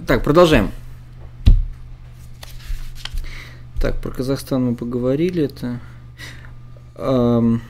Так, 0.00 0.24
продолжаем. 0.24 0.70
Так, 3.78 4.00
про 4.00 4.10
Казахстан 4.10 4.64
мы 4.64 4.74
поговорили. 4.74 5.44
Это. 5.44 5.80
Эм, 6.96 7.60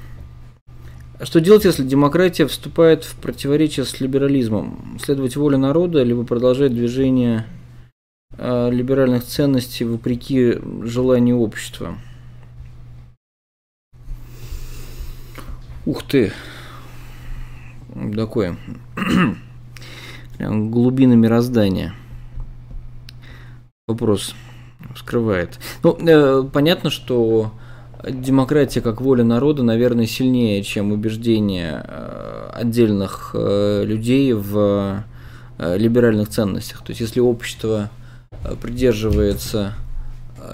что 1.20 1.41
делать, 1.41 1.64
если 1.64 1.83
демократия 1.83 2.46
вступает 2.46 3.02
в 3.02 3.16
противоречие 3.16 3.84
с 3.84 3.98
либерализмом? 3.98 4.98
Следовать 5.02 5.34
воле 5.34 5.56
народа, 5.56 6.05
либо 6.05 6.22
продолжать 6.22 6.72
движение 6.72 7.44
э, 8.39 8.70
либеральных 8.70 9.24
ценностей 9.24 9.84
вопреки 9.84 10.61
желанию 10.84 11.39
общества? 11.39 11.96
Ух 15.86 16.05
ты! 16.05 16.33
Такое. 18.14 18.56
Прям 20.39 20.70
глубина 20.70 21.16
мироздания. 21.16 21.96
Вопрос 23.88 24.36
вскрывает. 24.94 25.58
Ну, 25.83 25.98
э, 25.98 26.44
понятно, 26.52 26.88
что 26.88 27.52
демократия 28.08 28.80
как 28.80 29.00
воля 29.00 29.24
народа, 29.24 29.64
наверное, 29.64 30.06
сильнее, 30.06 30.62
чем 30.62 30.92
убеждение 30.92 31.84
э, 31.84 32.50
отдельных 32.52 33.33
э, 33.34 33.83
людей 33.84 34.34
в 34.34 35.02
либеральных 35.58 36.28
ценностях. 36.28 36.78
То 36.84 36.91
есть, 36.91 37.00
если 37.00 37.19
общество 37.19 37.91
придерживается 38.61 39.74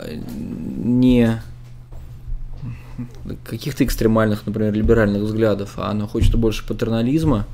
не 0.07 1.43
каких-то 3.45 3.85
экстремальных, 3.85 4.47
например, 4.47 4.73
либеральных 4.73 5.23
взглядов, 5.23 5.75
а 5.77 5.91
оно 5.91 6.07
хочет 6.07 6.35
больше 6.35 6.67
патернализма, 6.67 7.45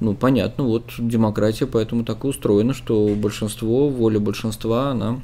ну, 0.00 0.14
понятно, 0.14 0.64
вот 0.64 0.92
демократия 0.98 1.66
поэтому 1.66 2.04
так 2.04 2.24
и 2.24 2.26
устроена, 2.26 2.74
что 2.74 3.08
большинство, 3.14 3.88
воля 3.88 4.18
большинства, 4.18 4.90
она 4.90 5.20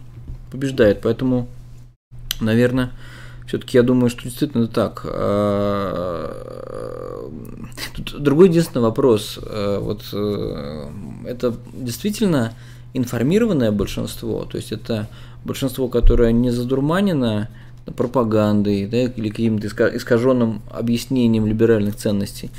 побеждает. 0.51 1.01
Поэтому, 1.03 1.49
наверное, 2.41 2.93
все-таки 3.47 3.77
я 3.79 3.83
думаю, 3.83 4.11
что 4.11 4.23
действительно 4.23 4.69
так. 4.69 5.03
А, 5.05 6.51
тут 7.97 8.23
другой 8.23 8.49
единственный 8.49 8.83
вопрос. 8.83 9.39
А, 9.43 9.81
вот 9.81 10.05
э, 10.13 10.89
это 11.27 11.55
действительно 11.75 12.53
информированное 12.95 13.73
большинство, 13.73 14.45
то 14.45 14.57
есть 14.57 14.73
это 14.73 15.09
большинство, 15.45 15.89
которое 15.89 16.33
не 16.33 16.51
задурманено 16.51 17.49
пропагандой 17.97 18.87
да, 18.87 19.03
или 19.03 19.31
каким-то 19.31 19.67
искаженным 19.97 20.63
объяснением 20.71 21.47
либеральных 21.47 21.97
ценностей. 21.97 22.51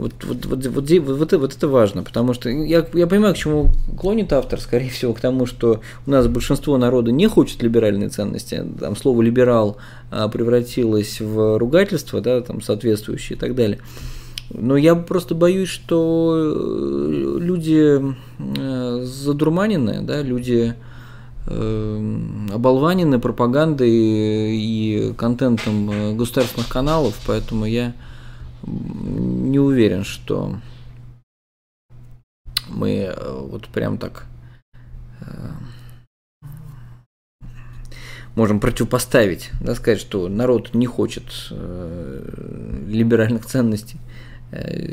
Вот, 0.00 0.14
вот, 0.24 0.46
вот, 0.46 0.66
вот, 0.66 0.90
вот, 0.90 1.32
вот, 1.32 1.54
это 1.54 1.68
важно, 1.68 2.02
потому 2.02 2.32
что 2.32 2.48
я, 2.48 2.86
я 2.94 3.06
понимаю, 3.06 3.34
к 3.34 3.36
чему 3.36 3.68
клонит 3.98 4.32
автор, 4.32 4.58
скорее 4.58 4.88
всего, 4.88 5.12
к 5.12 5.20
тому, 5.20 5.44
что 5.44 5.82
у 6.06 6.10
нас 6.10 6.26
большинство 6.26 6.78
народа 6.78 7.12
не 7.12 7.26
хочет 7.26 7.62
либеральные 7.62 8.08
ценности. 8.08 8.64
Там 8.80 8.96
слово 8.96 9.20
либерал 9.20 9.76
а, 10.10 10.28
превратилось 10.28 11.20
в 11.20 11.58
ругательство, 11.58 12.22
да, 12.22 12.40
там 12.40 12.62
соответствующее 12.62 13.36
и 13.36 13.38
так 13.38 13.54
далее. 13.54 13.78
Но 14.48 14.78
я 14.78 14.94
просто 14.94 15.34
боюсь, 15.34 15.68
что 15.68 16.34
э, 16.34 17.36
люди 17.38 18.00
э, 18.38 19.00
задурманены, 19.04 20.00
да, 20.00 20.22
люди 20.22 20.74
э, 21.46 22.18
оболванены 22.54 23.18
пропагандой 23.18 23.90
и 23.90 25.12
контентом 25.18 26.16
государственных 26.16 26.68
каналов, 26.68 27.20
поэтому 27.26 27.66
я 27.66 27.92
не 29.50 29.58
уверен, 29.58 30.04
что 30.04 30.56
мы 32.68 32.90
э, 32.90 33.40
вот 33.40 33.68
прям 33.68 33.98
так 33.98 34.26
э, 35.20 35.50
можем 38.36 38.60
противопоставить, 38.60 39.50
да, 39.60 39.74
сказать, 39.74 40.00
что 40.00 40.28
народ 40.28 40.74
не 40.74 40.86
хочет 40.86 41.24
э, 41.50 42.84
либеральных 42.88 43.46
ценностей 43.46 43.98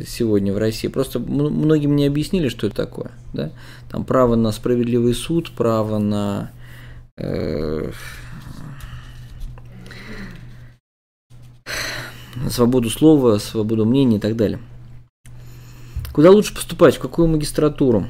сегодня 0.06 0.54
в 0.54 0.60
России. 0.60 0.88
Просто 0.88 1.18
многим 1.20 1.96
не 1.96 2.06
объяснили, 2.06 2.48
что 2.48 2.68
это 2.68 2.76
такое. 2.76 3.10
Да? 3.34 3.50
Там 3.90 4.06
право 4.06 4.36
на 4.36 4.52
справедливый 4.52 5.16
суд, 5.16 5.52
право 5.52 5.98
на 5.98 6.52
свободу 12.50 12.90
слова, 12.90 13.38
свободу 13.40 13.86
мнения 13.86 14.18
и 14.18 14.20
так 14.20 14.36
далее. 14.36 14.60
Куда 16.14 16.32
лучше 16.32 16.54
поступать? 16.54 16.96
В 16.96 17.00
какую 17.00 17.28
магистратуру? 17.28 18.08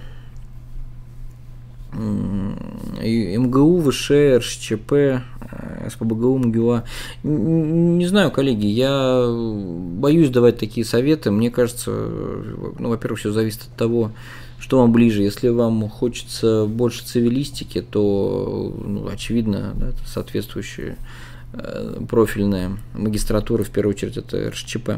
МГУ, 1.94 3.82
ВШ, 3.82 4.12
РШЧП, 4.38 4.92
э, 4.94 5.20
СПБГУ, 5.90 6.38
МГУА. 6.38 6.84
Не 7.24 8.06
знаю, 8.08 8.32
коллеги, 8.32 8.66
я 8.66 9.26
боюсь 9.28 10.30
давать 10.30 10.58
такие 10.58 10.86
советы. 10.86 11.32
Мне 11.32 11.50
кажется, 11.50 11.92
ну, 11.92 12.90
во-первых, 12.90 13.20
все 13.20 13.32
зависит 13.32 13.64
от 13.64 13.76
того, 13.76 14.12
что 14.60 14.80
вам 14.80 14.92
ближе. 14.92 15.24
Если 15.24 15.50
вам 15.50 15.88
хочется 15.90 16.66
больше 16.66 17.06
цивилистики, 17.06 17.82
то, 17.82 18.76
ну, 18.86 19.08
очевидно, 19.08 19.74
да, 19.76 19.92
соответствующие 20.06 20.98
профильная 22.10 22.78
магистратура, 22.94 23.64
в 23.64 23.70
первую 23.70 23.96
очередь, 23.96 24.18
это 24.18 24.50
РШЧП. 24.50 24.92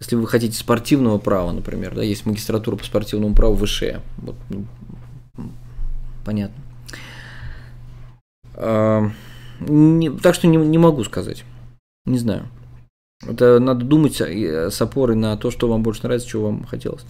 Если 0.00 0.16
вы 0.16 0.26
хотите 0.26 0.56
спортивного 0.56 1.18
права, 1.18 1.52
например, 1.52 1.94
да, 1.94 2.02
есть 2.02 2.26
магистратура 2.26 2.76
по 2.76 2.84
спортивному 2.84 3.34
праву 3.34 3.54
выше. 3.54 4.02
Вот, 4.18 4.36
ну, 4.50 4.66
понятно. 6.24 6.62
А, 8.54 9.10
не, 9.60 10.10
так 10.10 10.34
что 10.34 10.46
не, 10.46 10.56
не 10.56 10.78
могу 10.78 11.04
сказать. 11.04 11.44
Не 12.04 12.18
знаю. 12.18 12.48
Это 13.26 13.58
надо 13.58 13.84
думать 13.86 14.20
с 14.20 14.82
опорой 14.82 15.16
на 15.16 15.36
то, 15.38 15.50
что 15.50 15.68
вам 15.68 15.82
больше 15.82 16.02
нравится, 16.02 16.28
чего 16.28 16.46
вам 16.46 16.64
хотелось. 16.64 17.02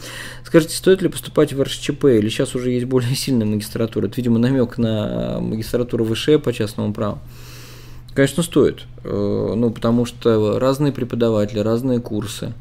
Скажите, 0.45 0.77
стоит 0.77 1.03
ли 1.03 1.09
поступать 1.09 1.53
в 1.53 1.61
РШЧП, 1.61 2.05
или 2.05 2.29
сейчас 2.29 2.55
уже 2.55 2.71
есть 2.71 2.87
более 2.87 3.17
сильная 3.17 3.47
магистратура? 3.47 4.07
Это, 4.07 4.17
видимо, 4.17 4.39
намек 4.39 4.79
на 4.79 5.41
магистратуру 5.41 6.05
выше 6.05 6.39
по 6.39 6.53
частному 6.53 6.93
праву. 6.93 7.19
Конечно, 8.15 8.43
стоит. 8.45 8.85
Э, 9.03 9.55
ну, 9.57 9.71
потому 9.71 10.07
что 10.07 10.59
разные 10.59 10.93
преподаватели, 10.93 11.59
разные 11.59 12.01
курсы. 12.01 12.53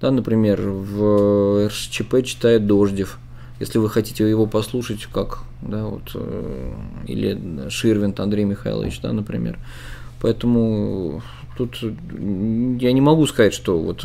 Да, 0.00 0.10
например, 0.10 0.60
в 0.62 1.68
РШЧП 1.68 2.24
читает 2.24 2.66
Дождев. 2.66 3.18
Если 3.60 3.78
вы 3.78 3.88
хотите 3.90 4.28
его 4.28 4.46
послушать, 4.46 5.06
как, 5.12 5.44
да, 5.60 5.84
вот, 5.84 6.10
э, 6.14 6.72
или 7.06 7.68
Ширвинт 7.68 8.18
Андрей 8.18 8.44
Михайлович, 8.44 9.00
да, 9.00 9.12
например. 9.12 9.58
Поэтому 10.20 11.22
тут 11.58 11.78
я 11.82 12.92
не 12.92 13.00
могу 13.00 13.26
сказать, 13.26 13.52
что 13.52 13.78
вот 13.78 14.04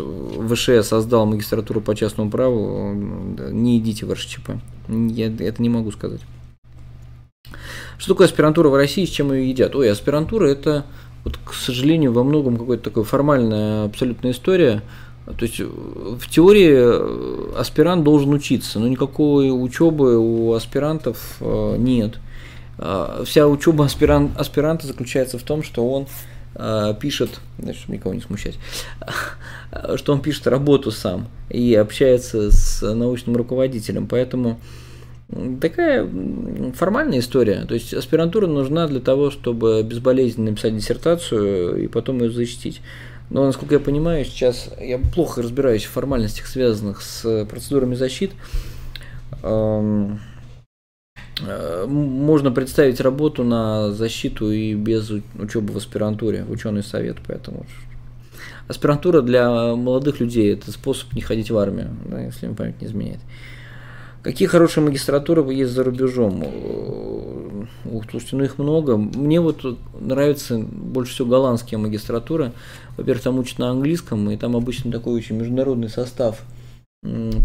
ВШ 0.51 0.85
создал 0.85 1.25
магистратуру 1.25 1.79
по 1.79 1.95
частному 1.95 2.29
праву, 2.29 2.93
не 2.93 3.79
идите 3.79 4.05
в 4.05 4.13
РШЧП. 4.13 4.51
Я 4.89 5.27
это 5.27 5.61
не 5.61 5.69
могу 5.69 5.91
сказать. 5.91 6.21
Что 7.97 8.13
такое 8.13 8.27
аспирантура 8.27 8.69
в 8.69 8.75
России, 8.75 9.05
с 9.05 9.09
чем 9.09 9.33
ее 9.33 9.49
едят? 9.49 9.75
Ой, 9.75 9.91
аспирантура 9.91 10.47
это, 10.47 10.85
вот, 11.23 11.37
к 11.43 11.53
сожалению, 11.53 12.13
во 12.13 12.23
многом 12.23 12.57
какая-то 12.57 12.83
такая 12.83 13.03
формальная 13.03 13.85
абсолютная 13.85 14.31
история. 14.31 14.83
То 15.25 15.45
есть 15.45 15.59
в 15.59 16.29
теории 16.29 16.71
э, 16.73 17.59
аспирант 17.59 18.03
должен 18.03 18.31
учиться, 18.31 18.79
но 18.79 18.87
никакой 18.87 19.49
учебы 19.51 20.17
у 20.17 20.53
аспирантов 20.53 21.37
э, 21.41 21.75
нет. 21.77 22.19
А, 22.77 23.23
вся 23.25 23.47
учеба 23.47 23.85
аспирант, 23.85 24.39
аспиранта 24.39 24.87
заключается 24.87 25.37
в 25.37 25.43
том, 25.43 25.63
что 25.63 25.89
он 25.89 26.07
э, 26.55 26.93
пишет, 27.01 27.41
чтобы 27.59 27.97
никого 27.97 28.13
не 28.13 28.21
смущать, 28.21 28.55
что 29.95 30.13
он 30.13 30.21
пишет 30.21 30.47
работу 30.47 30.91
сам 30.91 31.27
и 31.49 31.73
общается 31.75 32.49
с 32.51 32.81
научным 32.81 33.35
руководителем. 33.35 34.07
Поэтому 34.07 34.61
Такая 35.59 36.07
формальная 36.73 37.19
история. 37.19 37.65
То 37.65 37.73
есть 37.73 37.93
аспирантура 37.93 38.47
нужна 38.47 38.87
для 38.87 39.01
того, 39.01 39.29
чтобы 39.29 39.83
безболезненно 39.83 40.51
написать 40.51 40.75
диссертацию 40.75 41.83
и 41.83 41.87
потом 41.87 42.21
ее 42.21 42.31
защитить. 42.31 42.81
Но, 43.29 43.45
насколько 43.45 43.75
я 43.75 43.79
понимаю, 43.81 44.23
сейчас 44.23 44.69
я 44.79 44.97
плохо 44.99 45.41
разбираюсь 45.41 45.83
в 45.83 45.91
формальностях, 45.91 46.47
связанных 46.47 47.01
с 47.01 47.45
процедурами 47.45 47.95
защиты. 47.95 48.35
Э, 51.41 51.85
можно 51.87 52.51
представить 52.51 52.99
работу 53.01 53.43
на 53.43 53.91
защиту 53.91 54.51
и 54.51 54.73
без 54.73 55.11
учебы 55.37 55.73
в 55.73 55.77
аспирантуре, 55.77 56.43
в 56.45 56.51
ученый 56.51 56.83
совет, 56.83 57.17
поэтому 57.27 57.65
аспирантура 58.67 59.21
для 59.21 59.75
молодых 59.75 60.19
людей– 60.19 60.53
это 60.53 60.71
способ 60.71 61.13
не 61.13 61.21
ходить 61.21 61.51
в 61.51 61.57
армию, 61.57 61.89
да, 62.05 62.21
если 62.21 62.47
мне 62.47 62.55
память 62.55 62.81
не 62.81 62.87
изменяет. 62.87 63.19
Какие 64.27 64.49
хорошие 64.49 64.83
магистратуры 64.83 65.41
есть 65.53 65.71
за 65.71 65.85
рубежом? 65.85 66.43
Ух, 67.85 68.03
слушайте, 68.11 68.35
ну 68.35 68.43
их 68.43 68.57
много. 68.57 68.97
Мне 68.97 69.39
вот 69.39 69.63
нравятся 70.01 70.57
больше 70.59 71.13
всего 71.13 71.29
голландские 71.29 71.77
магистратуры. 71.77 72.51
Во-первых, 72.97 73.23
там 73.23 73.39
учат 73.39 73.57
на 73.57 73.69
английском, 73.69 74.29
и 74.29 74.35
там 74.35 74.57
обычно 74.57 74.91
такой 74.91 75.13
очень 75.13 75.37
международный 75.37 75.87
состав 75.87 76.41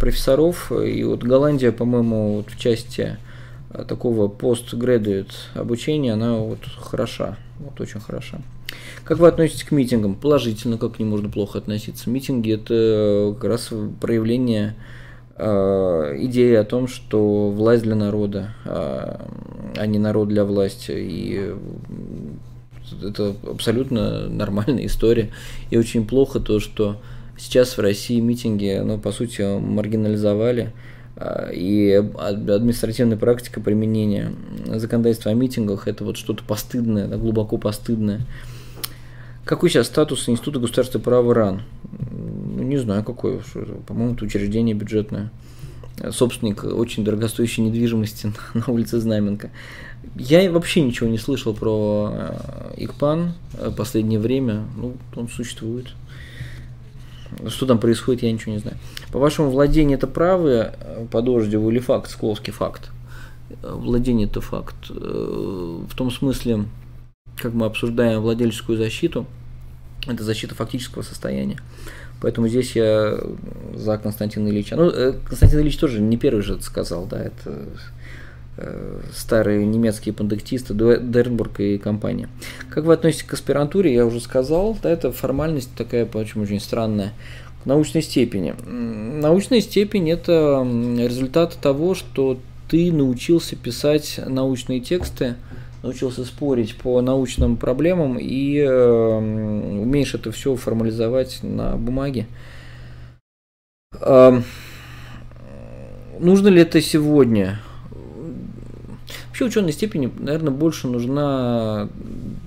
профессоров. 0.00 0.73
И 0.73 1.05
вот 1.05 1.23
Голландия, 1.23 1.70
по-моему, 1.70 2.38
вот 2.38 2.50
в 2.50 2.58
части 2.58 3.17
такого 3.87 4.26
постградует 4.26 5.28
обучения, 5.55 6.14
она 6.14 6.38
вот 6.38 6.64
хороша, 6.76 7.38
вот 7.61 7.81
очень 7.81 8.00
хороша. 8.00 8.40
Как 9.05 9.20
вы 9.20 9.28
относитесь 9.28 9.62
к 9.62 9.70
митингам? 9.70 10.17
Положительно, 10.17 10.78
как 10.78 10.96
к 10.96 10.99
ним 10.99 11.11
можно 11.11 11.28
плохо 11.28 11.58
относиться. 11.58 12.11
Митинги– 12.11 12.52
это 12.55 13.37
как 13.38 13.49
раз 13.49 13.70
проявление 14.00 14.75
э, 15.37 16.17
идеи 16.20 16.55
о 16.55 16.64
том, 16.64 16.88
что 16.88 17.50
власть 17.50 17.82
для 17.82 17.94
народа, 17.94 18.55
э, 18.64 19.17
а 19.76 19.87
не 19.87 19.99
народ 19.99 20.29
для 20.29 20.44
власти. 20.44 20.93
И 20.93 21.55
это 23.02 23.34
абсолютно 23.49 24.29
нормальная 24.29 24.87
история. 24.87 25.31
И 25.70 25.76
очень 25.76 26.06
плохо 26.06 26.40
то, 26.40 26.61
что 26.61 26.96
сейчас 27.38 27.76
в 27.76 27.81
России 27.81 28.20
митинги, 28.20 28.81
ну, 28.84 28.99
по 28.99 29.12
сути, 29.12 29.58
маргинализовали 29.58 30.73
и 31.52 32.02
административная 32.19 33.19
практика 33.19 33.61
применения 33.61 34.32
законодательства 34.67 35.31
о 35.31 35.35
митингах 35.35 35.87
это 35.87 36.05
вот 36.05 36.17
что-то 36.17 36.43
постыдное, 36.43 37.06
глубоко 37.17 37.58
постыдное. 37.58 38.23
Какой 39.44 39.70
сейчас 39.70 39.88
статус 39.88 40.28
Института 40.28 40.61
государственного 40.61 41.05
права 41.05 41.35
РАН? 41.35 41.62
Не 42.72 42.78
знаю, 42.78 43.04
какой. 43.04 43.42
По-моему, 43.86 44.14
это 44.14 44.24
учреждение 44.24 44.74
бюджетное. 44.74 45.30
Собственник 46.10 46.64
очень 46.64 47.04
дорогостоящей 47.04 47.62
недвижимости 47.62 48.32
на 48.54 48.64
улице 48.69 48.98
Знаменка. 48.98 49.50
Я 50.16 50.50
вообще 50.50 50.80
ничего 50.80 51.10
не 51.10 51.19
слышал 51.19 51.52
про 51.52 52.10
э, 52.14 52.74
ИКПАН 52.78 53.34
в 53.52 53.72
последнее 53.72 54.19
время. 54.19 54.64
Ну, 54.74 54.96
он 55.14 55.28
существует. 55.28 55.88
Что 57.48 57.66
там 57.66 57.78
происходит, 57.78 58.22
я 58.22 58.32
ничего 58.32 58.52
не 58.52 58.58
знаю. 58.58 58.78
По-вашему, 59.12 59.50
владение 59.50 59.98
это 59.98 60.06
правое 60.06 60.75
э, 60.80 61.06
по 61.10 61.20
Дождеву 61.20 61.68
или 61.68 61.78
факт, 61.78 62.10
Скловский 62.10 62.54
факт? 62.54 62.90
Э, 63.62 63.75
владение 63.75 64.28
это 64.28 64.40
факт. 64.40 64.88
В 64.88 65.94
том 65.94 66.10
смысле, 66.10 66.64
как 67.36 67.52
мы 67.52 67.66
обсуждаем 67.66 68.22
владельческую 68.22 68.78
защиту, 68.78 69.26
это 70.06 70.25
защита 70.25 70.54
фактического 70.54 71.02
состояния. 71.02 71.58
Поэтому 72.22 72.48
здесь 72.48 72.74
я 72.74 73.19
за 73.74 73.98
Константина 73.98 74.48
Ильича. 74.48 74.76
Ну, 74.76 74.90
Константин 75.28 75.60
Ильич 75.60 75.76
тоже 75.76 76.00
не 76.00 76.16
первый 76.16 76.42
же 76.42 76.54
это 76.54 76.62
сказал, 76.62 77.04
да, 77.04 77.22
это 77.22 77.66
Э, 78.58 79.00
старые 79.14 79.64
немецкие 79.64 80.12
пандектисты 80.12 80.74
Дернбург 80.74 81.58
и 81.60 81.78
компания. 81.78 82.28
Как 82.69 82.84
вы 82.84 82.92
относитесь 82.92 83.22
к 83.24 83.32
аспирантуре, 83.32 83.94
я 83.94 84.04
уже 84.04 84.20
сказал, 84.20 84.76
да, 84.82 84.90
это 84.90 85.10
формальность 85.10 85.70
такая, 85.74 86.04
почему 86.04 86.44
очень 86.44 86.60
странная. 86.60 87.14
К 87.62 87.66
научной 87.66 88.02
степени. 88.02 88.54
Научная 88.66 89.62
степень– 89.62 90.10
это 90.12 90.66
результат 90.98 91.56
того, 91.62 91.94
что 91.94 92.38
ты 92.68 92.92
научился 92.92 93.56
писать 93.56 94.20
научные 94.26 94.80
тексты, 94.80 95.36
научился 95.82 96.25
спорить 96.25 96.76
по 96.76 97.00
научным 97.00 97.56
проблемам 97.56 98.17
и 98.19 98.58
э, 98.58 99.17
умеешь 99.17 100.14
это 100.14 100.31
все 100.31 100.55
формализовать 100.56 101.40
на 101.43 101.76
бумаге. 101.76 102.26
Э, 104.00 104.40
нужно 106.20 106.49
ли 106.49 106.62
это 106.62 106.81
сегодня? 106.81 107.61
Вообще 109.29 109.46
ученая 109.46 109.73
степень, 109.73 110.12
наверное, 110.19 110.52
больше 110.52 110.87
нужна 110.87 111.88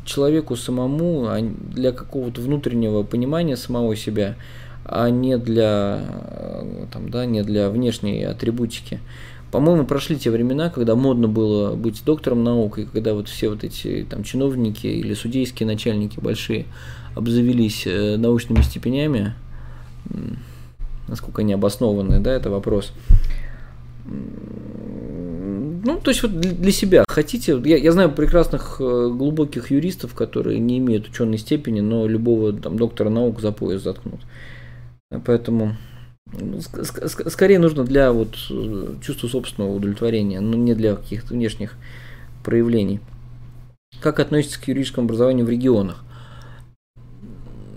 человеку 0.05 0.55
самому 0.55 1.25
а 1.27 1.41
для 1.41 1.91
какого-то 1.91 2.41
внутреннего 2.41 3.03
понимания 3.03 3.57
самого 3.57 3.95
себя, 3.95 4.35
а 4.85 5.09
не 5.09 5.37
для, 5.37 6.01
там, 6.93 7.09
да, 7.09 7.25
не 7.25 7.41
для 7.41 7.69
внешней 7.69 8.23
атрибутики. 8.23 8.99
По-моему, 9.55 9.85
прошли 9.85 10.17
те 10.17 10.31
времена, 10.31 10.69
когда 10.69 10.95
модно 10.95 11.29
было 11.29 11.77
быть 11.77 12.03
доктором 12.03 12.43
наук, 12.43 12.77
и 12.77 12.83
когда 12.83 13.13
вот 13.13 13.29
все 13.29 13.47
вот 13.47 13.63
эти 13.63 14.05
там 14.09 14.25
чиновники 14.25 14.85
или 14.85 15.13
судейские 15.13 15.65
начальники 15.65 16.19
большие 16.19 16.65
обзавелись 17.15 17.87
э, 17.87 18.17
научными 18.17 18.61
степенями, 18.63 19.33
насколько 21.07 21.41
они 21.41 21.55
да, 21.55 22.33
это 22.33 22.49
вопрос. 22.49 22.91
Ну, 24.03 25.99
то 26.03 26.11
есть 26.11 26.21
вот 26.21 26.37
для 26.37 26.71
себя 26.73 27.05
хотите. 27.07 27.57
Я, 27.63 27.77
я 27.77 27.93
знаю 27.93 28.11
прекрасных 28.11 28.81
э, 28.81 29.07
глубоких 29.09 29.71
юристов, 29.71 30.15
которые 30.15 30.59
не 30.59 30.79
имеют 30.79 31.07
ученой 31.07 31.37
степени, 31.37 31.79
но 31.79 32.07
любого 32.07 32.51
там 32.51 32.75
доктора 32.75 33.09
наук 33.09 33.39
за 33.39 33.53
пояс 33.53 33.83
заткнут. 33.83 34.19
Поэтому 35.23 35.77
скорее 37.29 37.59
нужно 37.59 37.83
для 37.83 38.11
вот 38.11 38.35
э, 38.49 38.95
чувства 39.01 39.27
собственного 39.27 39.75
удовлетворения, 39.75 40.39
но 40.39 40.57
не 40.57 40.73
для 40.73 40.95
каких-то 40.95 41.33
внешних 41.33 41.75
проявлений. 42.43 42.99
Как 44.01 44.19
относится 44.19 44.59
к 44.59 44.67
юридическому 44.67 45.05
образованию 45.05 45.45
в 45.45 45.49
регионах? 45.49 46.03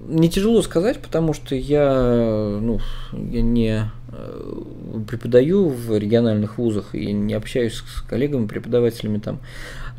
Не 0.09 0.31
тяжело 0.31 0.63
сказать, 0.63 1.01
потому 1.03 1.35
что 1.35 1.55
я, 1.55 2.59
ну, 2.61 2.81
я 3.13 3.43
не 3.43 3.91
э, 4.11 4.63
преподаю 5.07 5.69
в 5.69 5.97
региональных 5.97 6.57
вузах 6.57 6.95
и 6.95 7.13
не 7.13 7.35
общаюсь 7.35 7.75
с 7.75 8.01
коллегами, 8.01 8.47
преподавателями 8.47 9.19
там. 9.19 9.41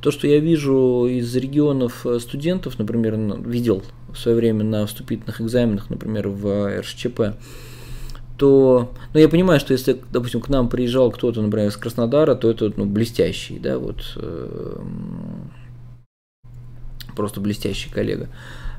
То, 0.02 0.12
что 0.12 0.28
я 0.28 0.40
вижу 0.40 1.06
из 1.08 1.36
регионов 1.36 2.06
студентов, 2.20 2.80
например, 2.80 3.18
видел 3.46 3.84
в 4.12 4.18
свое 4.18 4.36
время 4.36 4.64
на 4.64 4.88
вступительных 4.88 5.42
экзаменах, 5.42 5.90
например, 5.90 6.30
в 6.30 6.80
РШЧП, 6.80 7.36
то, 8.40 8.94
ну, 9.14 9.20
я 9.20 9.28
понимаю, 9.28 9.60
что 9.60 9.74
если, 9.74 10.00
допустим, 10.12 10.40
к 10.40 10.48
нам 10.48 10.70
приезжал 10.70 11.12
кто-то, 11.12 11.42
например, 11.42 11.68
из 11.68 11.76
Краснодара, 11.76 12.36
то 12.36 12.50
это 12.50 12.72
ну, 12.76 12.86
блестящий, 12.86 13.60
да, 13.60 13.78
вот 13.78 14.14
э, 14.16 14.82
просто 17.16 17.42
блестящий 17.42 17.90
коллега. 17.90 18.30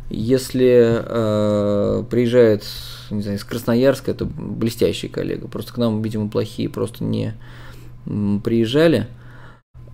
Если 0.09 1.02
э, 1.05 2.05
приезжает, 2.11 2.64
не 3.11 3.21
знаю, 3.21 3.37
из 3.37 3.45
Красноярска, 3.45 4.11
это 4.11 4.25
блестящий 4.25 5.09
коллега. 5.09 5.47
Просто 5.47 5.75
к 5.75 5.76
нам, 5.76 6.00
видимо, 6.00 6.29
плохие 6.29 6.71
просто 6.71 7.05
не 7.05 7.35
приезжали. 8.43 9.09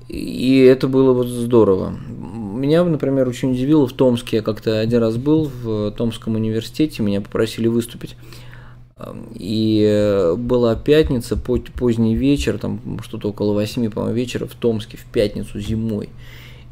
И 0.08 0.60
это 0.60 0.86
было 0.86 1.12
вот 1.12 1.26
здорово. 1.26 1.90
Меня, 1.90 2.84
например, 2.84 3.28
очень 3.28 3.50
удивило 3.50 3.88
в 3.88 3.92
Томске. 3.92 4.36
Я 4.36 4.42
как-то 4.42 4.78
один 4.78 5.00
раз 5.00 5.16
был 5.16 5.50
в 5.62 5.90
Томском 5.90 6.36
университете, 6.36 7.02
меня 7.02 7.20
попросили 7.20 7.66
выступить. 7.66 8.16
И 9.34 10.32
была 10.38 10.74
пятница, 10.74 11.36
поздний 11.36 12.14
вечер, 12.14 12.58
там 12.58 12.98
что-то 13.02 13.28
около 13.28 13.52
восьми, 13.52 13.90
по-моему, 13.90 14.16
вечера 14.16 14.46
в 14.46 14.54
Томске 14.54 14.96
в 14.96 15.04
пятницу 15.04 15.60
зимой. 15.60 16.08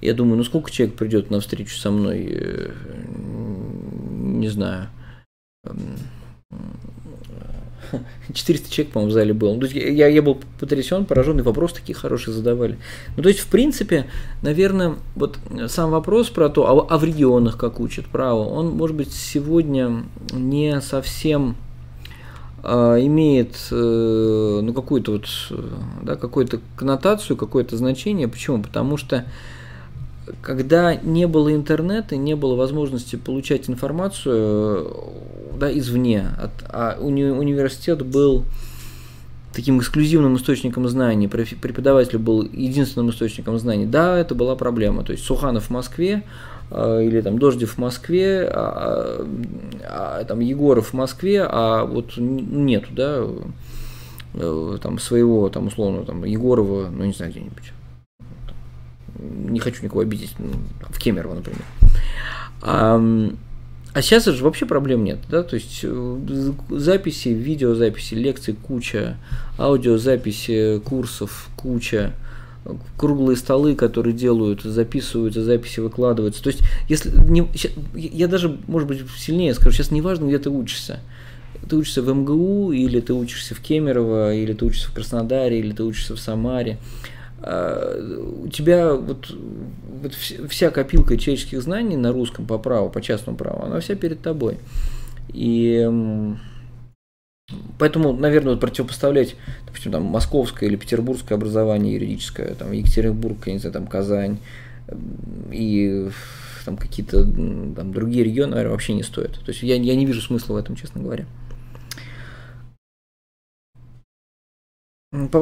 Я 0.00 0.14
думаю, 0.14 0.38
ну 0.38 0.45
сколько 0.45 0.71
человек 0.71 0.97
придет 0.97 1.31
на 1.31 1.40
встречу 1.40 1.76
со 1.76 1.90
мной, 1.90 2.26
э, 2.31 2.71
не 4.11 4.49
знаю, 4.49 4.88
400 8.33 8.71
человек, 8.71 8.93
по-моему, 8.95 9.11
в 9.11 9.12
зале 9.12 9.35
было. 9.35 9.54
Ну, 9.54 9.66
я, 9.66 10.09
я 10.09 10.23
был 10.23 10.40
потрясен, 10.59 11.04
поражен, 11.04 11.38
и 11.40 11.43
вопросы 11.43 11.75
такие 11.76 11.95
хорошие 11.95 12.33
задавали. 12.33 12.78
Ну, 13.19 13.23
то 13.23 13.28
есть, 13.28 13.40
в 13.40 13.49
принципе, 13.49 14.07
наверное, 14.40 14.95
вот 15.14 15.38
сам 15.69 15.90
вопрос 15.90 16.31
про 16.31 16.49
то, 16.49 16.66
а, 16.66 16.95
а 16.95 16.99
в 16.99 17.04
регионах 17.04 17.59
как 17.59 17.81
учат 17.81 18.07
право, 18.07 18.45
он, 18.49 18.71
может 18.71 18.97
быть, 18.97 19.12
сегодня 19.12 20.04
не 20.33 20.81
совсем 20.81 21.57
имеет 22.66 23.56
э, 23.71 24.61
ну, 24.62 24.73
какую-то 24.73 25.12
вот, 25.12 25.26
да, 26.02 26.16
какую-то 26.16 26.61
коннотацию, 26.76 27.37
какое-то 27.37 27.76
значение. 27.76 28.28
Почему? 28.28 28.62
Потому 28.62 28.97
что 28.97 29.25
когда 30.40 30.94
не 30.94 31.26
было 31.26 31.54
интернета, 31.54 32.16
не 32.16 32.35
было 32.35 32.54
возможности 32.54 33.16
получать 33.16 33.68
информацию 33.68 34.90
да, 35.59 35.76
извне, 35.76 36.28
от, 36.38 36.50
а 36.68 36.97
уни, 37.00 37.25
университет 37.25 38.04
был 38.04 38.44
таким 39.54 39.78
эксклюзивным 39.78 40.37
источником 40.37 40.88
знаний, 40.88 41.28
преподаватель 41.28 42.18
был 42.18 42.42
единственным 42.42 43.11
источником 43.11 43.59
знаний, 43.59 43.87
да, 43.87 44.18
это 44.18 44.35
была 44.35 44.56
проблема. 44.56 45.04
То 45.04 45.12
есть 45.12 45.25
Суханов 45.25 45.66
в 45.66 45.71
Москве, 45.71 46.25
э, 46.63 46.63
или 46.75 47.21
там 47.21 47.38
Дождев 47.38 47.75
в 47.75 47.78
Москве, 47.78 48.49
а, 48.50 49.25
а, 49.85 50.21
а, 50.21 50.25
там 50.25 50.40
Егоров 50.40 50.88
в 50.88 50.93
Москве, 50.95 51.47
а 51.49 51.85
вот 51.85 52.16
нету, 52.16 52.88
да, 52.93 53.25
э, 54.35 54.78
там 54.83 54.99
своего, 54.99 55.49
там 55.49 55.69
условно, 55.69 56.04
там 56.04 56.25
Егорова, 56.25 56.88
ну 56.88 57.04
не 57.04 57.12
знаю, 57.12 57.31
где-нибудь 57.33 57.73
не 59.19 59.61
хочу 59.61 59.83
никого 59.85 60.00
обидеть, 60.00 60.35
ну, 60.38 60.49
в 60.90 60.99
Кемерово, 60.99 61.35
например. 61.35 61.62
А, 62.62 63.00
а 63.93 64.02
сейчас 64.02 64.25
же 64.25 64.43
вообще 64.43 64.66
проблем 64.66 65.04
нет, 65.04 65.21
да, 65.28 65.43
то 65.43 65.54
есть 65.54 65.81
э, 65.85 66.52
записи, 66.71 67.28
видеозаписи, 67.28 68.14
лекций 68.14 68.54
куча, 68.54 69.16
аудиозаписи 69.57 70.81
курсов 70.85 71.49
куча, 71.57 72.12
круглые 72.97 73.37
столы, 73.37 73.75
которые 73.75 74.14
делают, 74.14 74.62
записываются, 74.62 75.42
записи 75.42 75.80
выкладываются. 75.80 76.42
То 76.42 76.49
есть, 76.49 76.61
если 76.88 77.11
не, 77.28 77.49
я 77.94 78.28
даже, 78.28 78.59
может 78.66 78.88
быть, 78.88 79.02
сильнее 79.18 79.54
скажу, 79.54 79.76
сейчас 79.76 79.90
не 79.90 80.00
важно, 80.00 80.26
где 80.26 80.38
ты 80.38 80.50
учишься. 80.50 81.00
Ты 81.68 81.76
учишься 81.76 82.02
в 82.02 82.09
МГУ, 82.09 82.73
или 82.73 83.00
ты 83.00 83.14
учишься 83.14 83.54
в 83.54 83.61
Кемерово, 83.61 84.35
или 84.35 84.52
ты 84.52 84.64
учишься 84.64 84.90
в 84.90 84.94
Краснодаре, 84.94 85.59
или 85.59 85.73
ты 85.73 85.83
учишься 85.85 86.14
в 86.14 86.21
Самаре. 86.21 86.78
а, 87.40 88.42
у 88.42 88.49
тебя 88.49 88.94
вот, 88.94 89.35
вот 90.02 90.14
вся 90.14 90.71
копилка 90.71 91.16
человеческих 91.16 91.62
знаний 91.62 91.97
на 91.97 92.12
русском 92.12 92.47
по 92.47 92.59
праву, 92.59 92.90
по 92.90 93.00
частному 93.00 93.37
праву, 93.37 93.64
она 93.64 93.80
вся 93.80 93.94
перед 93.94 94.21
тобой. 94.21 94.59
И 95.28 95.88
Поэтому, 97.79 98.13
наверное, 98.13 98.57
противопоставлять, 98.57 99.37
допустим, 99.67 99.93
там, 99.93 100.05
московское 100.05 100.69
или 100.69 100.77
петербургское 100.77 101.37
образование 101.37 101.95
юридическое, 101.95 102.55
там, 102.55 102.73
Екатеринбург, 102.73 103.47
я 103.47 103.53
не 103.53 103.59
знаю, 103.59 103.73
там, 103.73 103.87
Казань 103.87 104.39
и 105.53 106.09
там 106.65 106.77
какие-то 106.77 107.25
там, 107.25 107.93
другие 107.93 108.25
регионы, 108.25 108.53
наверное, 108.53 108.73
вообще 108.73 108.95
не 108.95 109.03
стоит. 109.03 109.33
То 109.33 109.51
есть 109.51 109.63
я, 109.63 109.77
я 109.77 109.95
не 109.95 110.07
вижу 110.07 110.21
смысла 110.23 110.55
в 110.55 110.57
этом, 110.57 110.77
честно 110.77 111.03
говоря. 111.03 111.27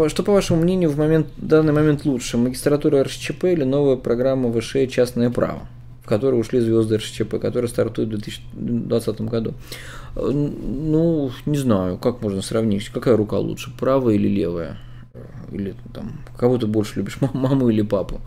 Что, 0.09 0.23
по 0.23 0.33
вашему 0.33 0.61
мнению, 0.61 0.91
в 0.91 0.99
момент, 0.99 1.29
данный 1.37 1.73
момент 1.73 2.05
лучше? 2.05 2.37
Магистратура 2.37 3.05
РСЧП 3.05 3.45
или 3.45 3.65
новая 3.65 3.97
программа 3.97 4.53
ВШ 4.53 4.77
«Частное 4.91 5.31
право», 5.31 5.67
в 6.03 6.09
которой 6.09 6.41
ушли 6.41 6.61
звезды 6.61 6.97
РСЧП, 6.97 7.39
которая 7.41 7.69
стартует 7.69 8.09
в 8.09 8.13
2020 8.13 9.21
году? 9.23 9.55
Ну, 10.15 11.31
не 11.47 11.59
знаю, 11.59 11.99
как 11.99 12.23
можно 12.23 12.43
сравнить, 12.43 12.89
какая 12.89 13.17
рука 13.17 13.39
лучше, 13.39 13.71
правая 13.79 14.17
или 14.17 14.29
левая? 14.29 14.79
Или 15.53 15.75
там, 15.93 16.21
кого 16.37 16.59
ты 16.59 16.67
больше 16.67 16.97
любишь, 16.97 17.19
маму 17.33 17.69
или 17.69 17.83
папу? 17.83 18.21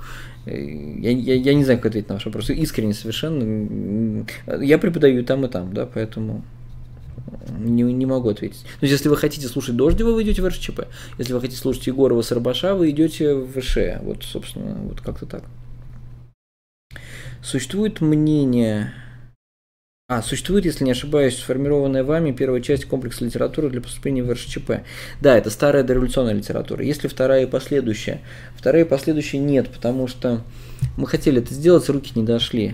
Я, 0.45 1.11
я, 1.11 1.35
я 1.35 1.53
не 1.53 1.63
знаю, 1.63 1.79
как 1.79 1.87
ответить 1.87 2.09
на 2.09 2.15
ваш 2.15 2.25
вопрос. 2.25 2.49
Искренне 2.51 2.93
совершенно. 2.93 4.25
Я 4.61 4.77
преподаю 4.77 5.23
там, 5.25 5.43
и 5.45 5.47
там, 5.47 5.73
да, 5.73 5.87
поэтому 5.91 6.43
не, 7.57 7.81
не 7.81 8.05
могу 8.05 8.29
ответить. 8.29 8.61
То 8.61 8.85
есть, 8.85 8.93
если 8.93 9.09
вы 9.09 9.17
хотите 9.17 9.47
слушать 9.47 9.75
Дождева, 9.75 10.11
вы 10.11 10.23
идете 10.23 10.41
в 10.41 10.47
РШЧП. 10.47 10.81
Если 11.17 11.33
вы 11.33 11.41
хотите 11.41 11.59
слушать 11.59 11.87
Егорова 11.87 12.21
Сарбаша, 12.21 12.75
вы 12.75 12.91
идете 12.91 13.33
в 13.33 13.59
ВШ. 13.59 13.77
Вот, 14.01 14.23
собственно, 14.23 14.75
вот 14.83 15.01
как-то 15.01 15.25
так. 15.25 15.43
Существует 17.45 18.01
мнение... 18.01 18.91
А, 20.07 20.23
существует, 20.23 20.65
если 20.65 20.83
не 20.83 20.91
ошибаюсь, 20.91 21.37
сформированная 21.37 22.03
вами 22.03 22.31
первая 22.31 22.59
часть 22.59 22.85
комплекса 22.85 23.23
литературы 23.23 23.69
для 23.69 23.81
поступления 23.81 24.23
в 24.23 24.31
РШЧП. 24.31 24.81
Да, 25.21 25.37
это 25.37 25.51
старая 25.51 25.83
дореволюционная 25.83 26.33
литература. 26.33 26.83
Если 26.83 27.07
вторая 27.07 27.43
и 27.43 27.45
последующая? 27.45 28.21
Вторая 28.55 28.83
и 28.83 28.87
последующая 28.87 29.37
нет, 29.37 29.69
потому 29.69 30.07
что 30.07 30.41
мы 30.97 31.05
хотели 31.05 31.39
это 31.39 31.53
сделать, 31.53 31.87
руки 31.87 32.13
не 32.15 32.23
дошли. 32.23 32.73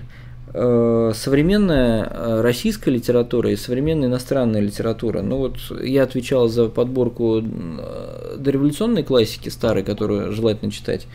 Э, 0.53 1.11
современная 1.15 2.05
э, 2.09 2.41
российская 2.41 2.91
литература 2.91 3.51
и 3.51 3.57
современная 3.57 4.07
иностранная 4.07 4.61
литература. 4.61 5.21
Ну 5.21 5.37
вот 5.37 5.57
я 5.83 6.03
отвечал 6.03 6.47
за 6.47 6.69
подборку 6.69 7.41
э, 7.41 8.37
дореволюционной 8.37 9.03
классики 9.03 9.49
старой, 9.49 9.83
которую 9.83 10.31
желательно 10.31 10.71
читать, 10.71 11.07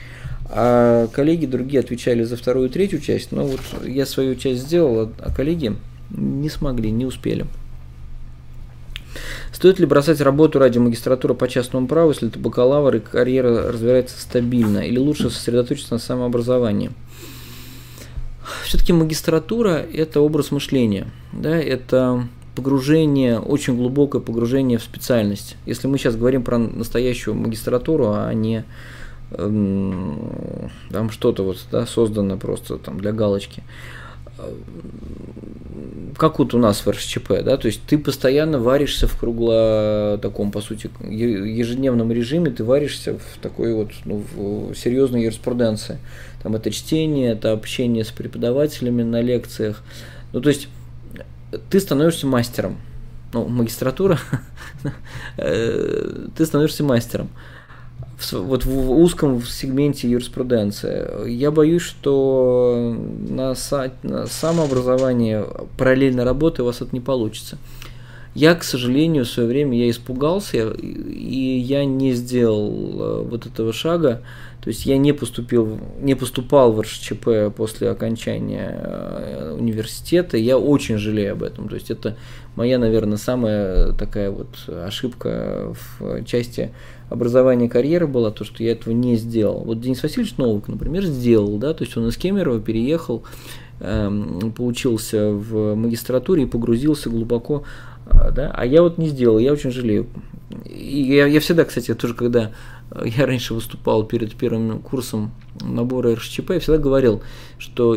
а 0.50 1.08
коллеги 1.08 1.46
другие 1.46 1.80
отвечали 1.80 2.22
за 2.24 2.36
вторую 2.36 2.68
и 2.68 2.72
третью 2.72 3.00
часть. 3.00 3.32
Но 3.32 3.46
вот 3.46 3.60
я 3.84 4.06
свою 4.06 4.34
часть 4.36 4.62
сделал, 4.62 5.10
а 5.18 5.32
коллеги 5.34 5.76
не 6.10 6.48
смогли, 6.48 6.90
не 6.90 7.06
успели. 7.06 7.46
Стоит 9.52 9.78
ли 9.78 9.86
бросать 9.86 10.20
работу 10.20 10.58
ради 10.58 10.78
магистратуры 10.78 11.34
по 11.34 11.48
частному 11.48 11.86
праву, 11.86 12.10
если 12.10 12.28
ты 12.28 12.38
бакалавр 12.38 12.96
и 12.96 13.00
карьера 13.00 13.72
развивается 13.72 14.20
стабильно, 14.20 14.80
или 14.80 14.98
лучше 14.98 15.30
сосредоточиться 15.30 15.94
на 15.94 15.98
самообразовании? 15.98 16.90
все-таки 18.64 18.92
магистратура– 18.92 19.84
это 19.92 20.20
образ 20.20 20.50
мышления, 20.50 21.08
да, 21.32 21.56
это 21.56 22.28
погружение, 22.54 23.38
очень 23.38 23.76
глубокое 23.76 24.20
погружение 24.20 24.78
в 24.78 24.82
специальность. 24.82 25.56
Если 25.66 25.86
мы 25.88 25.98
сейчас 25.98 26.16
говорим 26.16 26.42
про 26.42 26.58
настоящую 26.58 27.34
магистратуру, 27.34 28.12
а 28.12 28.32
не 28.32 28.64
там 29.30 31.10
что-то 31.10 31.42
вот 31.42 31.58
да, 31.70 31.86
создано 31.86 32.36
просто 32.36 32.78
там 32.78 33.00
для 33.00 33.12
галочки, 33.12 33.62
как 36.16 36.38
вот 36.38 36.54
у 36.54 36.58
нас 36.58 36.84
в 36.84 36.90
РСЧП, 36.90 37.42
да, 37.44 37.56
то 37.56 37.66
есть 37.66 37.82
ты 37.86 37.98
постоянно 37.98 38.58
варишься 38.58 39.06
в 39.06 39.18
кругло 39.18 40.18
таком, 40.20 40.50
по 40.50 40.60
сути, 40.60 40.90
ежедневном 41.00 42.10
режиме, 42.12 42.50
ты 42.50 42.64
варишься 42.64 43.18
в 43.18 43.38
такой 43.40 43.74
вот, 43.74 43.90
ну, 44.04 44.22
в 44.34 44.74
серьезной 44.74 45.22
юриспруденции. 45.22 45.98
Там 46.42 46.54
это 46.54 46.70
чтение, 46.70 47.32
это 47.32 47.52
общение 47.52 48.04
с 48.04 48.10
преподавателями 48.10 49.02
на 49.02 49.20
лекциях. 49.20 49.82
Ну, 50.32 50.40
то 50.40 50.48
есть 50.48 50.68
ты 51.70 51.80
становишься 51.80 52.26
мастером. 52.26 52.76
Ну, 53.32 53.46
магистратура, 53.48 54.18
э, 55.36 56.28
ты 56.36 56.46
становишься 56.46 56.84
мастером 56.84 57.28
вот 58.32 58.64
в 58.64 58.90
узком 58.92 59.42
сегменте 59.42 60.08
юриспруденции. 60.08 61.28
Я 61.28 61.50
боюсь, 61.50 61.82
что 61.82 62.96
на, 63.28 63.54
на 64.02 64.26
самообразовании 64.26 65.44
параллельно 65.76 66.24
работы 66.24 66.62
у 66.62 66.66
вас 66.66 66.80
это 66.80 66.90
не 66.92 67.00
получится. 67.00 67.58
Я, 68.36 68.54
к 68.54 68.64
сожалению, 68.64 69.24
в 69.24 69.28
свое 69.28 69.48
время 69.48 69.78
я 69.78 69.88
испугался, 69.88 70.70
и 70.70 71.58
я 71.58 71.86
не 71.86 72.12
сделал 72.12 72.70
э, 72.70 73.22
вот 73.22 73.46
этого 73.46 73.72
шага. 73.72 74.20
То 74.60 74.68
есть 74.68 74.84
я 74.84 74.98
не 74.98 75.12
поступил, 75.12 75.80
не 76.00 76.14
поступал 76.14 76.72
в 76.72 76.80
РШЧП 76.82 77.54
после 77.56 77.88
окончания 77.88 78.78
э, 78.78 79.56
университета. 79.58 80.36
Я 80.36 80.58
очень 80.58 80.98
жалею 80.98 81.32
об 81.32 81.44
этом. 81.44 81.68
То 81.68 81.76
есть 81.76 81.90
это 81.90 82.18
моя, 82.56 82.78
наверное, 82.78 83.16
самая 83.16 83.92
такая 83.92 84.30
вот 84.30 84.48
ошибка 84.68 85.74
в 85.98 86.24
части 86.24 86.72
образования 87.08 87.68
карьеры 87.68 88.06
была, 88.06 88.30
то, 88.30 88.44
что 88.44 88.62
я 88.62 88.72
этого 88.72 88.92
не 88.92 89.16
сделал. 89.16 89.60
Вот 89.60 89.80
Денис 89.80 90.02
Васильевич 90.02 90.36
Новик, 90.36 90.68
например, 90.68 91.04
сделал, 91.04 91.56
да, 91.58 91.74
то 91.74 91.84
есть 91.84 91.96
он 91.96 92.08
из 92.08 92.16
Кемерово 92.16 92.60
переехал, 92.60 93.22
эм, 93.80 94.52
получился 94.52 95.30
в 95.30 95.74
магистратуре 95.74 96.44
и 96.44 96.46
погрузился 96.46 97.10
глубоко, 97.10 97.64
э, 98.06 98.32
да, 98.32 98.50
а 98.54 98.66
я 98.66 98.82
вот 98.82 98.98
не 98.98 99.08
сделал, 99.08 99.38
я 99.38 99.52
очень 99.52 99.70
жалею. 99.70 100.06
И 100.64 101.02
я, 101.02 101.26
я 101.26 101.40
всегда, 101.40 101.64
кстати, 101.64 101.94
тоже 101.94 102.14
когда 102.14 102.52
я 103.04 103.26
раньше 103.26 103.54
выступал 103.54 104.04
перед 104.04 104.34
первым 104.34 104.80
курсом 104.80 105.32
набора 105.60 106.14
РШЧП, 106.14 106.50
я 106.50 106.60
всегда 106.60 106.78
говорил, 106.78 107.22
что 107.58 107.96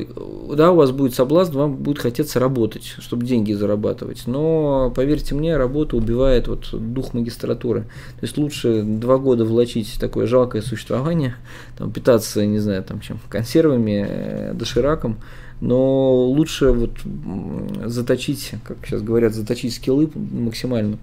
да, 0.55 0.71
у 0.71 0.75
вас 0.75 0.91
будет 0.91 1.13
соблазн, 1.13 1.57
вам 1.57 1.75
будет 1.75 1.99
хотеться 1.99 2.39
работать, 2.39 2.95
чтобы 2.99 3.25
деньги 3.25 3.53
зарабатывать. 3.53 4.23
Но, 4.27 4.91
поверьте 4.95 5.35
мне, 5.35 5.57
работа 5.57 5.97
убивает 5.97 6.47
вот 6.47 6.69
дух 6.71 7.13
магистратуры. 7.13 7.81
То 8.19 8.23
есть 8.23 8.37
лучше 8.37 8.83
два 8.83 9.17
года 9.17 9.45
влачить 9.45 9.97
такое 9.99 10.27
жалкое 10.27 10.61
существование, 10.61 11.35
там, 11.77 11.91
питаться, 11.91 12.45
не 12.45 12.59
знаю, 12.59 12.83
там, 12.83 13.01
чем 13.01 13.19
консервами, 13.29 14.05
э, 14.07 14.53
дошираком, 14.53 15.17
но 15.61 16.25
лучше 16.25 16.71
вот 16.71 16.91
заточить, 17.85 18.53
как 18.63 18.77
сейчас 18.85 19.01
говорят, 19.01 19.33
заточить 19.33 19.73
скиллы 19.73 20.09
максимально 20.15 20.97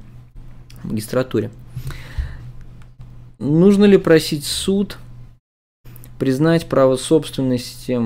в 0.82 0.90
магистратуре. 0.90 1.50
Нужно 3.38 3.84
ли 3.84 3.98
просить 3.98 4.44
суд 4.44 4.98
признать 6.18 6.68
право 6.68 6.96
собственности 6.96 7.98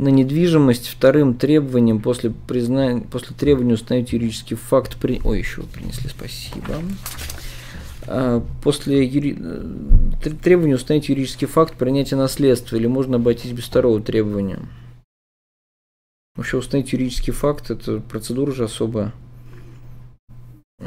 на 0.00 0.08
недвижимость 0.08 0.88
вторым 0.88 1.34
требованием 1.34 2.00
после, 2.00 2.30
признания, 2.30 3.02
после 3.02 3.34
требования 3.36 3.74
установить 3.74 4.12
юридический 4.12 4.56
факт 4.56 4.96
при... 4.98 5.20
Ой, 5.24 5.38
еще 5.38 5.62
принесли, 5.62 6.08
спасибо. 6.08 6.82
А, 8.06 8.42
после 8.62 9.06
юри... 9.06 9.38
требования 10.42 10.74
установить 10.74 11.08
юридический 11.08 11.46
факт 11.46 11.74
принятия 11.74 12.16
наследства 12.16 12.76
или 12.76 12.86
можно 12.86 13.16
обойтись 13.16 13.52
без 13.52 13.64
второго 13.64 14.00
требования? 14.00 14.60
Вообще 16.34 16.56
установить 16.56 16.92
юридический 16.92 17.32
факт– 17.32 17.70
это 17.72 18.00
процедура 18.00 18.52
же 18.52 18.64
особая. 18.64 19.12
Да 20.80 20.86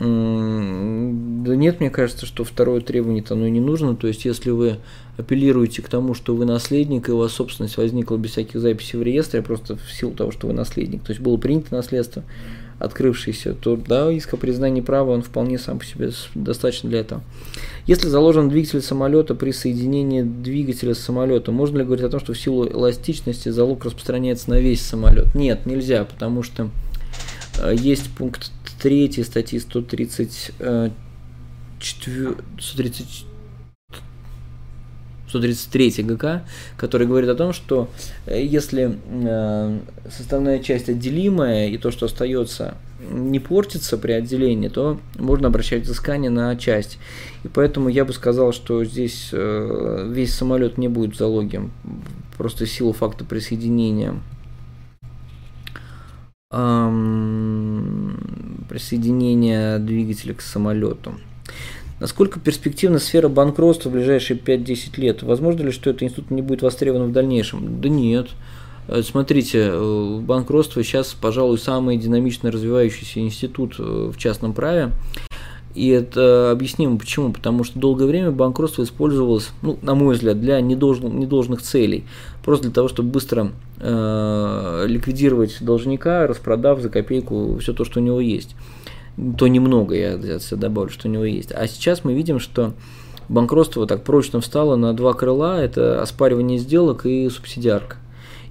нет, 1.55 1.79
мне 1.79 1.91
кажется, 1.91 2.25
что 2.25 2.43
второе 2.43 2.81
требование-то 2.81 3.35
оно 3.35 3.47
не 3.47 3.59
нужно. 3.59 3.95
То 3.95 4.07
есть, 4.07 4.25
если 4.25 4.49
вы 4.49 4.77
апеллируете 5.17 5.83
к 5.83 5.87
тому, 5.87 6.15
что 6.15 6.35
вы 6.35 6.45
наследник, 6.45 7.09
и 7.09 7.11
у 7.11 7.17
вас 7.17 7.33
собственность 7.33 7.77
возникла 7.77 8.17
без 8.17 8.31
всяких 8.31 8.59
записей 8.59 8.97
в 8.97 9.03
реестре, 9.03 9.43
просто 9.43 9.77
в 9.77 9.91
силу 9.91 10.13
того, 10.13 10.31
что 10.31 10.47
вы 10.47 10.53
наследник, 10.53 11.03
то 11.03 11.11
есть 11.11 11.21
было 11.21 11.37
принято 11.37 11.75
наследство, 11.75 12.23
открывшееся, 12.79 13.53
то 13.53 13.75
да, 13.77 14.11
иск 14.11 14.33
о 14.33 14.37
признании 14.37 14.81
права, 14.81 15.11
он 15.11 15.21
вполне 15.21 15.59
сам 15.59 15.77
по 15.77 15.85
себе 15.85 16.09
достаточно 16.33 16.89
для 16.89 17.01
этого. 17.01 17.21
Если 17.85 18.07
заложен 18.07 18.49
двигатель 18.49 18.81
самолета 18.81 19.35
при 19.35 19.51
соединении 19.51 20.23
двигателя 20.23 20.95
с 20.95 20.99
самолетом, 20.99 21.53
можно 21.53 21.77
ли 21.77 21.83
говорить 21.83 22.03
о 22.03 22.09
том, 22.09 22.19
что 22.19 22.33
в 22.33 22.39
силу 22.39 22.67
эластичности 22.67 23.49
залог 23.49 23.85
распространяется 23.85 24.49
на 24.49 24.59
весь 24.59 24.81
самолет? 24.81 25.35
Нет, 25.35 25.67
нельзя, 25.67 26.03
потому 26.03 26.41
что 26.41 26.69
э, 27.61 27.75
есть 27.77 28.09
пункт 28.09 28.51
3 28.83 29.23
статьи 29.23 29.59
130, 29.59 30.51
130, 31.79 33.25
133 35.29 36.03
ГК, 36.03 36.43
который 36.75 37.07
говорит 37.07 37.29
о 37.29 37.35
том, 37.35 37.53
что 37.53 37.89
э, 38.25 38.43
если 38.43 38.99
э, 39.07 39.79
составная 40.09 40.59
часть 40.59 40.89
отделимая 40.89 41.69
и 41.69 41.77
то, 41.77 41.91
что 41.91 42.07
остается, 42.07 42.75
не 43.09 43.39
портится 43.39 43.97
при 43.97 44.11
отделении, 44.11 44.67
то 44.67 44.99
можно 45.17 45.47
обращать 45.47 45.83
взыскание 45.83 46.29
на 46.29 46.53
часть. 46.57 46.97
И 47.45 47.47
поэтому 47.47 47.87
я 47.87 48.03
бы 48.03 48.11
сказал, 48.11 48.51
что 48.51 48.83
здесь 48.83 49.29
э, 49.31 50.09
весь 50.11 50.33
самолет 50.35 50.77
не 50.77 50.89
будет 50.89 51.15
в 51.15 51.17
залоге, 51.17 51.69
просто 52.37 52.65
силу 52.65 52.91
факта 52.91 53.23
присоединения 53.23 54.19
присоединения 58.73 59.77
двигателя 59.77 60.33
к 60.33 60.41
самолету. 60.41 61.13
Насколько 61.99 62.39
перспективна 62.39 62.97
сфера 62.97 63.29
банкротства 63.29 63.89
в 63.89 63.93
ближайшие 63.93 64.37
5-10 64.37 64.99
лет? 64.99 65.21
Возможно 65.21 65.61
ли, 65.61 65.71
что 65.71 65.91
этот 65.91 66.01
институт 66.01 66.31
не 66.31 66.41
будет 66.41 66.63
востребован 66.63 67.09
в 67.09 67.11
дальнейшем? 67.11 67.79
Да 67.81 67.87
нет. 67.87 68.29
Э, 68.87 69.03
смотрите, 69.03 69.69
э, 69.71 70.19
банкротство 70.21 70.83
сейчас, 70.83 71.13
пожалуй, 71.13 71.59
самый 71.59 71.97
динамично 71.97 72.49
развивающийся 72.49 73.19
институт 73.19 73.75
э, 73.77 74.11
в 74.11 74.17
частном 74.17 74.53
праве. 74.53 74.91
И 75.75 75.87
это 75.89 76.51
объяснимо 76.51 76.97
почему. 76.97 77.31
Потому 77.31 77.63
что 77.63 77.79
долгое 77.79 78.05
время 78.05 78.31
банкротство 78.31 78.83
использовалось, 78.83 79.51
ну, 79.61 79.77
на 79.81 79.95
мой 79.95 80.15
взгляд, 80.15 80.39
для 80.39 80.61
недолжных, 80.61 81.13
недолжных 81.13 81.61
целей. 81.61 82.05
Просто 82.43 82.65
для 82.65 82.73
того, 82.73 82.87
чтобы 82.87 83.09
быстро 83.09 83.51
э, 83.79 84.85
ликвидировать 84.87 85.57
должника, 85.61 86.27
распродав 86.27 86.81
за 86.81 86.89
копейку 86.89 87.57
все 87.59 87.73
то, 87.73 87.85
что 87.85 87.99
у 87.99 88.03
него 88.03 88.19
есть 88.19 88.55
то 89.37 89.47
немного, 89.47 89.95
я 89.95 90.19
сейчас 90.21 90.53
добавлю, 90.57 90.89
что 90.89 91.07
у 91.07 91.11
него 91.11 91.25
есть. 91.25 91.51
А 91.51 91.67
сейчас 91.67 92.03
мы 92.03 92.13
видим, 92.13 92.39
что 92.39 92.73
банкротство 93.29 93.85
так 93.85 94.03
прочно 94.03 94.41
встало 94.41 94.75
на 94.75 94.93
два 94.93 95.13
крыла, 95.13 95.61
это 95.61 96.01
оспаривание 96.01 96.57
сделок 96.57 97.05
и 97.05 97.29
субсидиарка. 97.29 97.97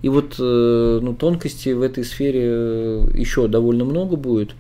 И 0.02 0.08
вот 0.08 0.36
э, 0.38 0.98
ну, 1.02 1.14
тонкостей 1.14 1.74
в 1.74 1.82
этой 1.82 2.04
сфере 2.04 2.42
э, 2.44 3.08
еще 3.14 3.46
довольно 3.48 3.84
много 3.84 4.16
будет. 4.16 4.54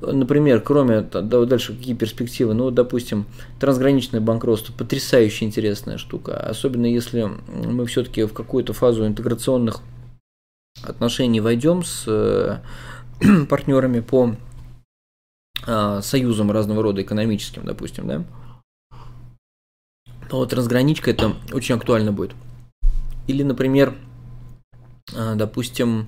Например, 0.00 0.60
кроме 0.60 1.00
дальше 1.00 1.76
какие 1.76 1.94
перспективы, 1.94 2.54
ну, 2.54 2.70
допустим, 2.70 3.26
трансграничное 3.58 4.20
банкротство, 4.20 4.72
потрясающе 4.72 5.44
интересная 5.44 5.98
штука, 5.98 6.38
особенно 6.38 6.86
если 6.86 7.28
мы 7.48 7.84
все-таки 7.86 8.24
в 8.24 8.32
какую-то 8.32 8.72
фазу 8.72 9.06
интеграционных 9.06 9.80
отношений 10.82 11.40
войдем 11.40 11.82
с 11.82 12.04
э, 12.06 12.58
партнерами 13.48 14.00
по 14.00 14.36
э, 15.66 16.00
союзом 16.02 16.52
разного 16.52 16.82
рода 16.82 17.02
экономическим, 17.02 17.64
допустим, 17.64 18.06
да, 18.06 18.24
то 20.28 20.36
вот 20.36 20.52
разграничка 20.52 21.10
это 21.10 21.34
очень 21.52 21.74
актуально 21.74 22.12
будет. 22.12 22.32
Или, 23.26 23.42
например, 23.42 23.94
э, 25.14 25.34
допустим, 25.34 26.06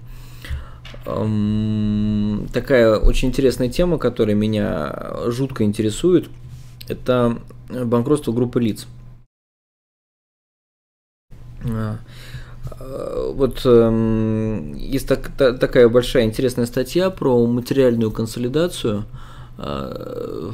такая 2.53 2.97
очень 2.97 3.29
интересная 3.29 3.69
тема, 3.69 3.99
которая 3.99 4.35
меня 4.35 5.15
жутко 5.27 5.65
интересует, 5.65 6.29
это 6.89 7.39
банкротство 7.69 8.33
группы 8.33 8.61
лиц. 8.61 8.87
А, 11.65 11.99
вот 13.33 13.63
э, 13.65 14.73
есть 14.77 15.07
так, 15.07 15.31
та, 15.37 15.53
такая 15.53 15.89
большая 15.89 16.25
интересная 16.25 16.67
статья 16.67 17.11
про 17.11 17.47
материальную 17.47 18.11
консолидацию– 18.11 19.05
Э, 19.63 20.53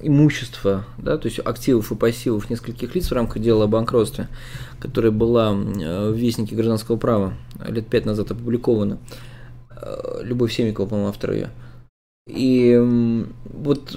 имущества, 0.00 0.84
да, 0.98 1.16
то 1.16 1.26
есть 1.26 1.40
активов 1.40 1.90
и 1.90 1.94
пассивов 1.94 2.50
нескольких 2.50 2.94
лиц 2.94 3.10
в 3.10 3.14
рамках 3.14 3.42
дела 3.42 3.64
о 3.64 3.66
банкротстве, 3.66 4.28
которая 4.78 5.12
была 5.12 5.52
э, 5.52 6.10
в 6.10 6.16
Вестнике 6.16 6.54
гражданского 6.54 6.96
права 6.96 7.34
лет 7.66 7.86
пять 7.86 8.06
назад 8.06 8.30
опубликована. 8.30 8.98
Э, 9.70 10.20
Любовь 10.22 10.52
Семикова, 10.52 10.86
по-моему, 10.86 11.08
автор 11.08 11.32
ее. 11.32 11.50
И 12.26 12.78
вот 13.44 13.96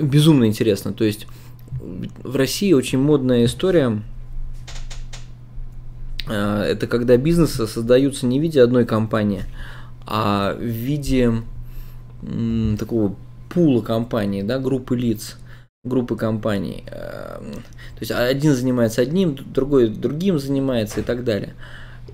безумно 0.00 0.46
интересно. 0.46 0.92
То 0.92 1.04
есть 1.04 1.26
в 2.22 2.36
России 2.36 2.72
очень 2.72 2.98
модная 2.98 3.44
история. 3.44 4.02
Это 6.26 6.86
когда 6.88 7.16
бизнесы 7.16 7.66
создаются 7.66 8.26
не 8.26 8.40
в 8.40 8.42
виде 8.42 8.62
одной 8.62 8.84
компании, 8.84 9.44
а 10.06 10.54
в 10.54 10.62
виде 10.62 11.32
такого 12.78 13.14
пула 13.50 13.82
компаний, 13.82 14.42
да, 14.42 14.58
группы 14.58 14.96
лиц, 14.96 15.36
группы 15.86 16.16
компаний. 16.16 16.84
Эм, 16.88 17.52
то 17.52 18.00
есть 18.00 18.12
один 18.12 18.54
занимается 18.54 19.02
одним, 19.02 19.36
другой 19.36 19.88
другим 19.88 20.38
занимается 20.38 21.00
и 21.00 21.02
так 21.02 21.24
далее. 21.24 21.54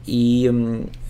И 0.06 0.50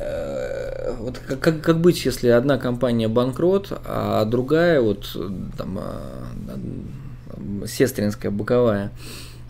э, 0.01 0.95
вот 0.99 1.19
как, 1.19 1.63
как, 1.63 1.81
быть, 1.81 2.05
если 2.05 2.29
одна 2.29 2.59
компания 2.59 3.09
банкрот, 3.09 3.73
а 3.87 4.25
другая, 4.25 4.81
вот 4.81 5.17
там, 5.57 5.79
э, 5.79 7.67
сестринская, 7.67 8.31
боковая, 8.31 8.93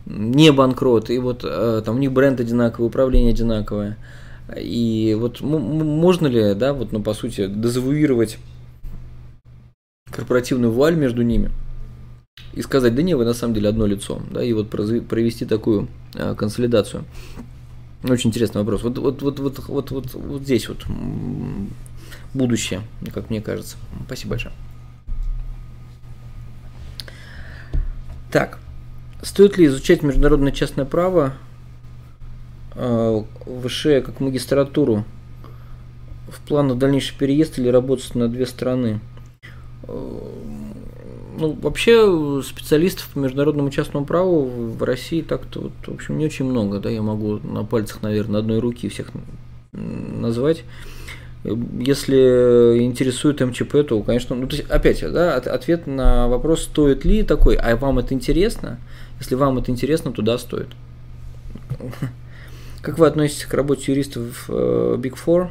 не 0.07 0.53
банкрот, 0.53 1.11
и 1.11 1.18
вот 1.18 1.42
э, 1.44 1.83
там 1.85 1.96
у 1.96 1.98
них 1.98 2.12
бренд 2.12 2.40
одинаковый, 2.40 2.87
управление 2.87 3.33
одинаковое. 3.33 3.96
И 4.57 5.16
вот 5.18 5.40
можно 5.40 6.27
ли, 6.27 6.55
да, 6.55 6.72
вот, 6.72 6.92
ну, 6.92 7.03
по 7.03 7.14
сути, 7.14 7.46
дезавуировать 7.46 8.38
корпоративную 10.11 10.72
вуаль 10.72 10.94
между 10.94 11.22
ними 11.22 11.51
и 12.53 12.62
сказать, 12.62 12.95
да 12.95 13.03
не, 13.03 13.14
вы 13.14 13.25
на 13.25 13.35
самом 13.35 13.55
деле 13.55 13.68
одно 13.68 13.87
лицо, 13.87 14.21
да, 14.31 14.42
и 14.42 14.53
вот 14.53 14.68
провести 14.71 15.45
такую 15.47 15.88
а, 16.14 16.35
консолидацию. 16.35 17.05
Очень 18.05 18.31
интересный 18.31 18.61
вопрос. 18.61 18.83
Вот, 18.83 18.99
вот, 18.99 19.23
вот, 19.23 19.38
вот, 19.38 19.59
вот, 19.68 19.90
вот, 19.90 20.14
вот 20.14 20.42
здесь 20.42 20.68
вот 20.68 20.85
будущее, 22.35 22.83
как 23.14 23.31
мне 23.31 23.40
кажется. 23.40 23.77
Спасибо 24.07 24.31
большое. 24.31 24.55
Так, 28.31 28.59
стоит 29.23 29.57
ли 29.59 29.66
изучать 29.66 30.03
международное 30.03 30.53
частное 30.53 30.85
право 30.85 31.35
э, 32.75 33.23
выше 33.47 34.01
как 34.01 34.21
магистратуру 34.21 35.05
в 36.29 36.40
планах 36.49 36.79
дальнейший 36.79 37.16
переезд 37.16 37.59
или 37.59 37.68
работать 37.68 38.14
на 38.14 38.29
две 38.29 38.47
страны? 38.47 39.01
Ну, 41.38 41.53
вообще 41.61 42.42
специалистов 42.45 43.09
по 43.12 43.18
международному 43.18 43.71
частному 43.71 44.07
праву 44.07 44.45
в 44.45 44.83
России 44.83 45.23
так-то, 45.23 45.61
вот, 45.61 45.73
в 45.87 45.95
общем, 45.95 46.18
не 46.18 46.27
очень 46.27 46.45
много, 46.45 46.79
да, 46.79 46.90
я 46.90 47.03
могу 47.03 47.38
на 47.38 47.64
пальцах, 47.64 48.03
наверное, 48.03 48.40
одной 48.40 48.59
руки 48.59 48.88
всех 48.88 49.11
назвать. 49.73 50.64
Если 51.45 52.79
интересует 52.85 53.40
МЧП, 53.40 53.85
то, 53.88 54.01
конечно, 54.03 54.37
ну, 54.37 54.47
то 54.47 54.57
есть, 54.57 54.71
опять, 54.71 55.01
да, 55.12 55.37
ответ 55.37 55.87
на 55.87 56.29
вопрос, 56.29 56.62
стоит 56.62 57.05
ли 57.05 57.25
такой, 57.25 57.57
а 57.57 57.77
вам 57.77 57.99
это 57.99 58.14
интересно? 58.14 58.79
Если 59.18 59.35
вам 59.35 59.59
это 59.59 59.71
интересно, 59.71 60.12
то 60.12 60.23
да, 60.23 60.38
стоит. 60.38 60.68
Как 62.81 62.99
вы 62.99 63.07
относитесь 63.07 63.47
к 63.47 63.55
работе 63.55 63.92
юристов 63.92 64.47
э, 64.49 64.97
Big 64.99 65.14
Four? 65.14 65.49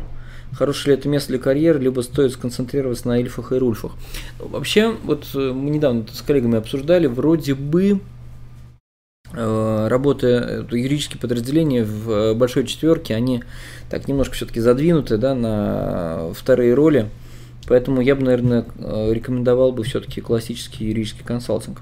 Хорошее 0.53 0.93
ли 0.93 0.99
это 0.99 1.09
место 1.09 1.29
для 1.29 1.39
карьеры, 1.39 1.79
либо 1.79 2.01
стоит 2.01 2.33
сконцентрироваться 2.33 3.07
на 3.07 3.19
эльфах 3.19 3.51
и 3.51 3.55
рульфах. 3.55 3.93
Вообще, 4.39 4.95
вот 5.03 5.27
э, 5.33 5.51
мы 5.51 5.69
недавно 5.69 6.05
с 6.11 6.21
коллегами 6.21 6.57
обсуждали, 6.57 7.07
вроде 7.07 7.55
бы 7.55 7.99
э, 9.33 9.87
работая 9.87 10.65
юридические 10.69 11.19
подразделения 11.19 11.83
в 11.83 12.09
э, 12.09 12.33
большой 12.33 12.65
четверке, 12.65 13.15
они 13.15 13.43
так 13.89 14.07
немножко 14.07 14.35
все-таки 14.35 14.59
задвинуты 14.59 15.17
да, 15.17 15.35
на 15.35 16.33
вторые 16.33 16.73
роли. 16.73 17.09
Поэтому 17.67 18.01
я 18.01 18.15
бы, 18.15 18.23
наверное, 18.23 18.65
рекомендовал 18.79 19.71
бы 19.71 19.83
все-таки 19.83 20.19
классический 20.19 20.85
юридический 20.85 21.23
консалтинг. 21.23 21.81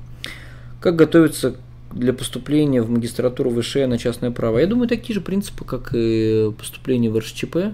Как 0.81 0.97
готовиться 0.97 1.55
для 1.93 2.13
поступления 2.13 2.81
в 2.81 2.89
магистратуру 2.89 3.49
ВШ 3.49 3.75
на 3.87 3.97
частное 3.97 4.29
право? 4.29 4.59
Я 4.59 4.67
думаю, 4.67 4.89
такие 4.89 5.15
же 5.15 5.21
принципы, 5.21 5.63
как 5.63 5.91
и 5.93 6.51
поступление 6.57 7.09
в 7.09 7.17
РШЧП. 7.17 7.73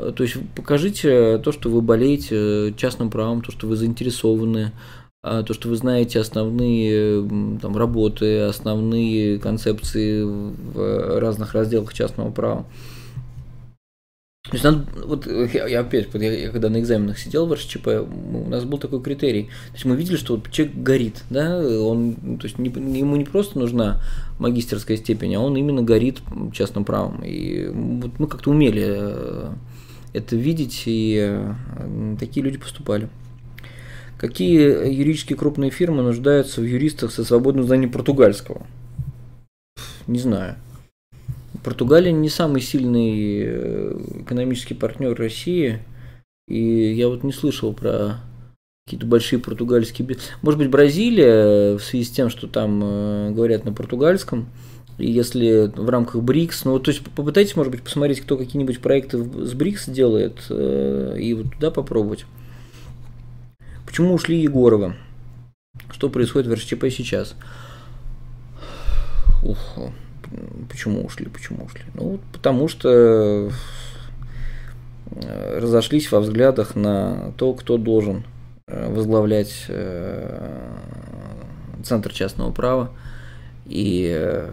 Э, 0.00 0.12
то 0.14 0.22
есть 0.22 0.36
покажите 0.54 1.38
то, 1.38 1.52
что 1.52 1.68
вы 1.68 1.82
болеете 1.82 2.74
частным 2.76 3.10
правом, 3.10 3.42
то, 3.42 3.52
что 3.52 3.66
вы 3.66 3.76
заинтересованы, 3.76 4.72
а, 5.22 5.42
то, 5.42 5.52
что 5.52 5.68
вы 5.68 5.76
знаете 5.76 6.18
основные 6.18 7.58
там, 7.60 7.76
работы, 7.76 8.40
основные 8.40 9.38
концепции 9.38 10.22
в 10.22 11.20
разных 11.20 11.52
разделах 11.52 11.92
частного 11.92 12.30
права. 12.30 12.64
То 14.44 14.52
есть 14.52 14.64
надо, 14.64 14.86
вот 15.04 15.26
я, 15.26 15.66
я 15.66 15.80
опять, 15.80 16.08
я, 16.14 16.32
я 16.32 16.50
когда 16.50 16.70
на 16.70 16.80
экзаменах 16.80 17.18
сидел 17.18 17.46
в 17.46 17.52
РШЧП, 17.52 17.88
у 17.88 18.48
нас 18.48 18.64
был 18.64 18.78
такой 18.78 19.02
критерий. 19.02 19.44
То 19.68 19.74
есть 19.74 19.84
мы 19.84 19.96
видели, 19.96 20.16
что 20.16 20.36
вот 20.36 20.50
человек 20.50 20.74
горит, 20.76 21.24
да, 21.28 21.58
он, 21.58 22.38
то 22.38 22.46
есть 22.46 22.58
не, 22.58 22.70
ему 22.70 23.16
не 23.16 23.24
просто 23.24 23.58
нужна 23.58 24.00
магистерская 24.38 24.96
степень, 24.96 25.34
а 25.34 25.40
он 25.40 25.56
именно 25.56 25.82
горит 25.82 26.20
частным 26.54 26.86
правом. 26.86 27.22
И 27.22 27.68
вот 27.68 28.18
мы 28.18 28.26
как-то 28.26 28.50
умели 28.50 28.86
э, 28.88 29.50
это 30.12 30.36
видеть, 30.36 30.82
и 30.86 31.16
э, 31.20 32.16
такие 32.18 32.44
люди 32.44 32.58
поступали. 32.58 33.08
Какие 34.18 34.92
юридические 34.92 35.38
крупные 35.38 35.70
фирмы 35.70 36.02
нуждаются 36.02 36.60
в 36.60 36.64
юристах 36.64 37.10
со 37.10 37.24
свободным 37.24 37.64
знанием 37.64 37.90
португальского? 37.90 38.66
Не 40.06 40.18
знаю. 40.18 40.56
Португалия 41.64 42.12
не 42.12 42.28
самый 42.28 42.60
сильный 42.60 43.42
э, 43.44 44.00
экономический 44.22 44.74
партнер 44.74 45.14
России, 45.14 45.80
и 46.48 46.92
я 46.92 47.08
вот 47.08 47.22
не 47.22 47.32
слышал 47.32 47.72
про 47.72 48.20
какие-то 48.84 49.06
большие 49.06 49.38
португальские... 49.38 50.16
Может 50.42 50.58
быть, 50.58 50.70
Бразилия 50.70 51.76
в 51.76 51.80
связи 51.80 52.04
с 52.04 52.10
тем, 52.10 52.28
что 52.28 52.48
там 52.48 52.80
э, 52.82 53.30
говорят 53.30 53.64
на 53.64 53.72
португальском, 53.72 54.48
если 55.00 55.72
в 55.74 55.88
рамках 55.88 56.22
БРИКС, 56.22 56.64
ну, 56.64 56.78
то 56.78 56.90
есть 56.90 57.02
попытайтесь, 57.02 57.56
может 57.56 57.72
быть, 57.72 57.82
посмотреть, 57.82 58.20
кто 58.20 58.36
какие-нибудь 58.36 58.80
проекты 58.80 59.18
с 59.18 59.54
БРИКС 59.54 59.88
делает, 59.88 60.38
э, 60.50 61.16
и 61.18 61.34
вот 61.34 61.52
туда 61.54 61.70
попробовать. 61.70 62.26
Почему 63.86 64.14
ушли 64.14 64.40
Егоровы? 64.40 64.94
Что 65.90 66.08
происходит 66.08 66.48
в 66.48 66.54
РСЧП 66.54 66.86
сейчас? 66.90 67.34
Ух, 69.42 69.58
почему 70.68 71.04
ушли, 71.04 71.26
почему 71.26 71.64
ушли? 71.64 71.82
Ну, 71.94 72.20
потому 72.32 72.68
что 72.68 73.50
э, 75.10 75.58
разошлись 75.58 76.12
во 76.12 76.20
взглядах 76.20 76.76
на 76.76 77.32
то, 77.36 77.54
кто 77.54 77.78
должен 77.78 78.24
э, 78.66 78.92
возглавлять 78.92 79.66
Центр 81.82 82.12
частного 82.12 82.52
права. 82.52 82.90
И 83.66 84.46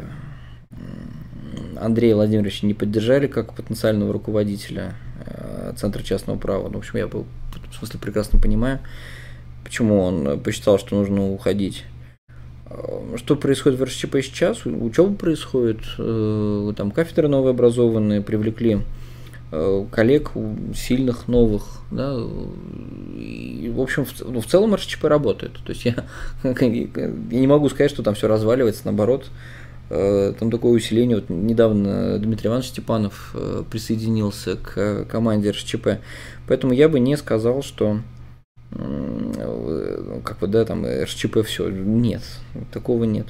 Андрея 1.79 2.15
Владимировича 2.15 2.67
не 2.67 2.73
поддержали 2.73 3.27
как 3.27 3.53
потенциального 3.53 4.13
руководителя 4.13 4.95
э, 5.25 5.73
Центра 5.77 6.03
частного 6.03 6.37
права. 6.37 6.67
Ну, 6.67 6.75
в 6.75 6.77
общем, 6.77 6.97
я 6.97 7.07
был, 7.07 7.25
в 7.71 7.75
смысле 7.75 7.99
прекрасно 7.99 8.39
понимаю, 8.39 8.79
почему 9.63 10.01
он 10.01 10.39
посчитал, 10.39 10.79
что 10.79 10.95
нужно 10.95 11.31
уходить. 11.31 11.85
Э, 12.69 13.15
что 13.17 13.35
происходит 13.35 13.79
в 13.79 13.83
РСЧП 13.83 14.17
сейчас? 14.21 14.65
Учеба 14.65 15.13
происходит, 15.15 15.81
э, 15.97 16.73
там 16.75 16.91
кафедры 16.91 17.27
новые 17.27 17.51
образованные, 17.51 18.21
привлекли 18.21 18.81
коллег 19.91 20.31
сильных, 20.75 21.29
новых, 21.29 21.79
да, 21.89 22.17
и, 23.15 23.71
в 23.73 23.79
общем, 23.79 24.03
в, 24.03 24.13
ну, 24.25 24.41
в 24.41 24.45
целом 24.45 24.75
РСЧП 24.75 25.05
работает. 25.05 25.53
То 25.63 25.71
есть 25.71 25.85
я, 25.85 26.03
я 26.43 26.53
не 26.53 27.47
могу 27.47 27.69
сказать, 27.69 27.89
что 27.89 28.03
там 28.03 28.13
все 28.13 28.27
разваливается, 28.27 28.81
наоборот, 28.83 29.29
там 29.89 30.51
такое 30.51 30.73
усиление. 30.73 31.17
Вот 31.17 31.29
недавно 31.29 32.17
Дмитрий 32.19 32.47
Иванович 32.47 32.69
Степанов 32.69 33.31
э, 33.33 33.63
присоединился 33.69 34.57
к 34.57 35.05
команде 35.05 35.51
РСЧП. 35.51 35.99
Поэтому 36.47 36.73
я 36.73 36.89
бы 36.89 36.99
не 36.99 37.15
сказал, 37.15 37.63
что 37.63 37.99
э, 38.71 40.21
как 40.23 40.39
бы, 40.39 40.47
да, 40.47 40.65
там 40.65 40.85
РСЧП 40.85 41.45
все. 41.45 41.69
Нет, 41.69 42.21
такого 42.71 43.05
нет. 43.05 43.27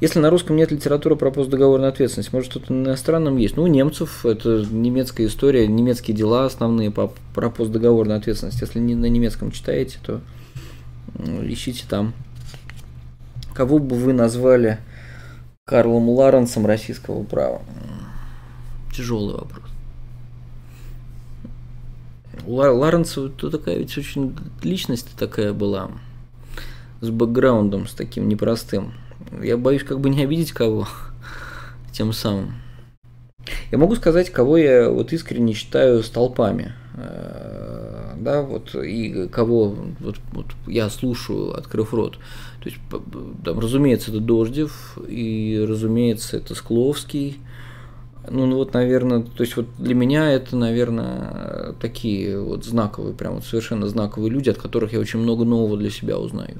Если 0.00 0.18
на 0.18 0.30
русском 0.30 0.56
нет 0.56 0.72
литературы 0.72 1.14
про 1.14 1.30
постдоговорную 1.30 1.88
ответственность, 1.88 2.32
может 2.32 2.50
что-то 2.50 2.72
на 2.72 2.88
иностранном 2.88 3.36
есть. 3.36 3.56
Ну, 3.56 3.62
у 3.62 3.68
немцев 3.68 4.26
это 4.26 4.66
немецкая 4.68 5.26
история, 5.26 5.68
немецкие 5.68 6.16
дела 6.16 6.44
основные 6.44 6.90
по, 6.90 7.12
про 7.34 7.50
постдоговорную 7.50 8.18
ответственность. 8.18 8.60
Если 8.60 8.80
не 8.80 8.96
на 8.96 9.06
немецком 9.06 9.52
читаете, 9.52 9.98
то 10.04 10.20
ищите 11.42 11.84
там. 11.88 12.14
Кого 13.54 13.78
бы 13.78 13.94
вы 13.94 14.12
назвали 14.12 14.78
Карлом 15.64 16.08
Ларенсом 16.08 16.66
российского 16.66 17.22
права? 17.22 17.62
Тяжелый 18.92 19.36
вопрос. 19.36 19.70
У 22.44 22.56
Ларенса 22.56 23.28
то 23.28 23.48
такая 23.48 23.76
ведь 23.76 23.96
очень 23.96 24.36
личность 24.62 25.06
такая 25.16 25.52
была, 25.52 25.92
с 27.00 27.10
бэкграундом, 27.10 27.86
с 27.86 27.94
таким 27.94 28.28
непростым. 28.28 28.94
Я 29.40 29.56
боюсь 29.56 29.84
как 29.84 30.00
бы 30.00 30.10
не 30.10 30.24
обидеть 30.24 30.50
кого 30.50 30.88
тем 31.92 32.12
самым. 32.12 32.54
Я 33.70 33.78
могу 33.78 33.94
сказать, 33.94 34.30
кого 34.30 34.56
я 34.56 34.90
вот 34.90 35.12
искренне 35.12 35.52
считаю 35.52 36.02
столпами. 36.02 36.72
Э, 36.94 38.14
да, 38.16 38.42
вот, 38.42 38.74
и 38.74 39.28
кого 39.28 39.76
вот, 40.00 40.16
вот 40.32 40.46
я 40.66 40.90
слушаю, 40.90 41.56
открыв 41.56 41.94
рот. 41.94 42.18
То 42.62 42.68
есть, 42.68 42.80
там, 43.44 43.58
разумеется, 43.58 44.12
это 44.12 44.20
Дождев, 44.20 44.96
и, 45.08 45.64
разумеется, 45.68 46.36
это 46.36 46.54
Скловский. 46.54 47.38
Ну, 48.30 48.46
ну 48.46 48.56
вот, 48.56 48.72
наверное, 48.72 49.22
то 49.22 49.42
есть 49.42 49.56
вот 49.56 49.66
для 49.78 49.96
меня 49.96 50.30
это, 50.30 50.56
наверное, 50.56 51.72
такие 51.80 52.40
вот 52.40 52.64
знаковые, 52.64 53.14
прям 53.14 53.34
вот 53.34 53.44
совершенно 53.44 53.88
знаковые 53.88 54.30
люди, 54.30 54.48
от 54.48 54.58
которых 54.58 54.92
я 54.92 55.00
очень 55.00 55.18
много 55.18 55.44
нового 55.44 55.76
для 55.76 55.90
себя 55.90 56.18
узнаю. 56.18 56.58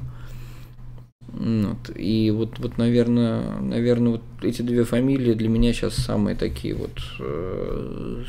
Вот. 1.28 1.96
И 1.96 2.32
вот, 2.32 2.58
вот, 2.58 2.78
наверное, 2.78 3.60
наверное, 3.60 4.12
вот 4.12 4.22
эти 4.42 4.62
две 4.62 4.82
фамилии 4.82 5.34
для 5.34 5.48
меня 5.48 5.72
сейчас 5.72 5.94
самые 5.94 6.34
такие 6.34 6.74
вот, 6.74 6.98
э, 7.20 8.24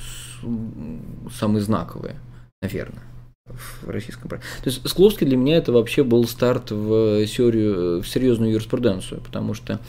самые 1.32 1.62
знаковые, 1.62 2.18
наверное 2.62 3.13
в 3.82 3.90
российском 3.90 4.30
праве. 4.30 4.44
То 4.64 4.70
есть 4.70 4.88
Скловский 4.88 5.28
для 5.28 5.38
меня 5.38 5.58
это 5.58 5.72
вообще 5.72 6.04
был 6.04 6.26
старт 6.28 6.72
в 6.72 7.26
серию, 7.28 8.02
в 8.02 8.08
серьезную 8.08 8.52
юриспруденцию, 8.52 9.22
потому 9.22 9.54
что 9.54 9.80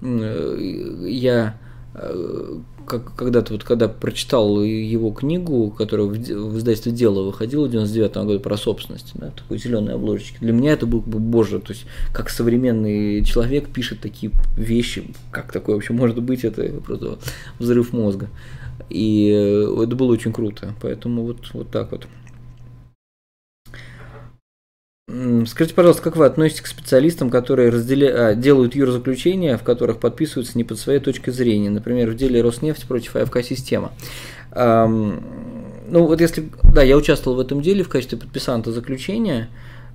я 0.00 1.58
э, 1.94 2.58
как, 2.86 3.14
когда-то 3.16 3.52
вот 3.52 3.64
когда 3.64 3.88
прочитал 3.88 4.62
его 4.62 5.10
книгу, 5.10 5.70
которая 5.70 6.06
в, 6.06 6.12
в 6.12 6.58
издательстве 6.58 6.92
«Дело» 6.92 7.24
выходила 7.24 7.66
в 7.66 7.70
99 7.70 8.16
году 8.16 8.40
про 8.40 8.56
собственность, 8.56 9.12
да, 9.14 9.30
такой 9.30 9.58
зеленой 9.58 9.94
обложечки, 9.94 10.38
для 10.40 10.52
меня 10.52 10.72
это 10.72 10.86
был 10.86 11.00
бы, 11.00 11.18
боже, 11.18 11.58
то 11.58 11.72
есть 11.72 11.86
как 12.12 12.30
современный 12.30 13.24
человек 13.24 13.68
пишет 13.68 14.00
такие 14.00 14.32
вещи, 14.56 15.12
как 15.32 15.52
такое 15.52 15.76
вообще 15.76 15.92
может 15.92 16.20
быть, 16.22 16.44
это 16.44 16.62
просто 16.80 17.18
взрыв 17.58 17.92
мозга. 17.92 18.28
И 18.88 19.30
э, 19.34 19.82
это 19.84 19.96
было 19.96 20.12
очень 20.12 20.32
круто, 20.32 20.74
поэтому 20.80 21.24
вот, 21.24 21.38
вот 21.52 21.70
так 21.70 21.92
вот. 21.92 22.06
Скажите, 25.46 25.74
пожалуйста, 25.74 26.02
как 26.02 26.16
вы 26.16 26.26
относитесь 26.26 26.60
к 26.60 26.66
специалистам, 26.66 27.30
которые 27.30 27.70
разделя... 27.70 28.28
а, 28.28 28.34
делают 28.34 28.74
юрзаключения, 28.74 29.56
в 29.56 29.62
которых 29.62 30.00
подписываются 30.00 30.58
не 30.58 30.64
под 30.64 30.78
своей 30.78 31.00
точкой 31.00 31.30
зрения, 31.30 31.70
например, 31.70 32.10
в 32.10 32.14
деле 32.14 32.42
Роснефть 32.42 32.86
против 32.86 33.16
АФК-система? 33.16 33.92
Ну 34.54 36.06
вот 36.06 36.20
если, 36.20 36.50
да, 36.62 36.82
я 36.82 36.96
участвовал 36.98 37.38
в 37.38 37.40
этом 37.40 37.62
деле 37.62 37.82
в 37.82 37.88
качестве 37.88 38.18
подписанта 38.18 38.72
заключения, 38.72 39.48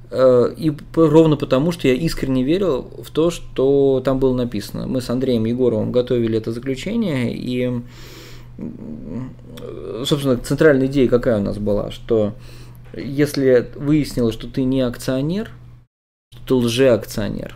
э, 0.10 0.54
и 0.58 0.72
ровно 0.96 1.36
потому, 1.36 1.72
что 1.72 1.88
я 1.88 1.94
искренне 1.94 2.44
верил 2.44 2.90
в 3.04 3.12
то, 3.12 3.30
что 3.30 4.02
там 4.04 4.18
было 4.18 4.36
написано. 4.36 4.88
Мы 4.88 5.02
с 5.02 5.12
Андреем 5.12 5.46
Егоровым 5.46 5.92
готовили 5.92 6.40
это 6.40 6.52
заключение, 6.52 7.32
и, 7.36 7.82
собственно, 10.04 10.38
центральная 10.38 10.88
идея 10.88 11.08
какая 11.08 11.38
у 11.40 11.44
нас 11.44 11.60
была, 11.60 11.92
что 11.92 12.34
если 12.94 13.70
выяснилось, 13.76 14.36
что 14.36 14.48
ты 14.48 14.64
не 14.64 14.82
акционер, 14.82 15.52
что 16.32 16.46
ты 16.46 16.54
лжеакционер, 16.56 17.56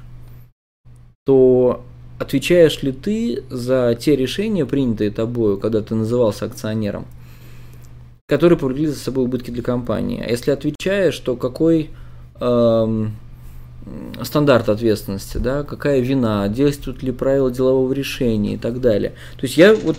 то 1.26 1.84
отвечаешь 2.20 2.82
ли 2.84 2.92
ты 2.92 3.44
за 3.50 3.98
те 4.00 4.16
решения, 4.16 4.66
принятые 4.66 5.12
тобой, 5.12 5.60
когда 5.60 5.82
ты 5.82 5.96
назывался 5.96 6.46
акционером, 6.46 7.06
которые 8.28 8.58
повлекли 8.58 8.88
за 8.88 8.96
собой 8.96 9.26
убытки 9.26 9.52
для 9.52 9.64
компании? 9.64 10.24
А 10.26 10.30
если 10.30 10.52
отвечаешь, 10.52 11.18
то 11.20 11.36
какой 11.36 11.92
эм, 12.40 13.16
стандарт 14.24 14.70
ответственности, 14.70 15.38
да, 15.38 15.64
какая 15.64 16.00
вина, 16.00 16.48
действуют 16.48 17.04
ли 17.04 17.12
правила 17.12 17.52
делового 17.52 17.94
решения 17.94 18.56
и 18.56 18.58
так 18.58 18.82
далее. 18.82 19.12
То 19.38 19.46
есть 19.46 19.58
я 19.58 19.76
вот 19.76 19.98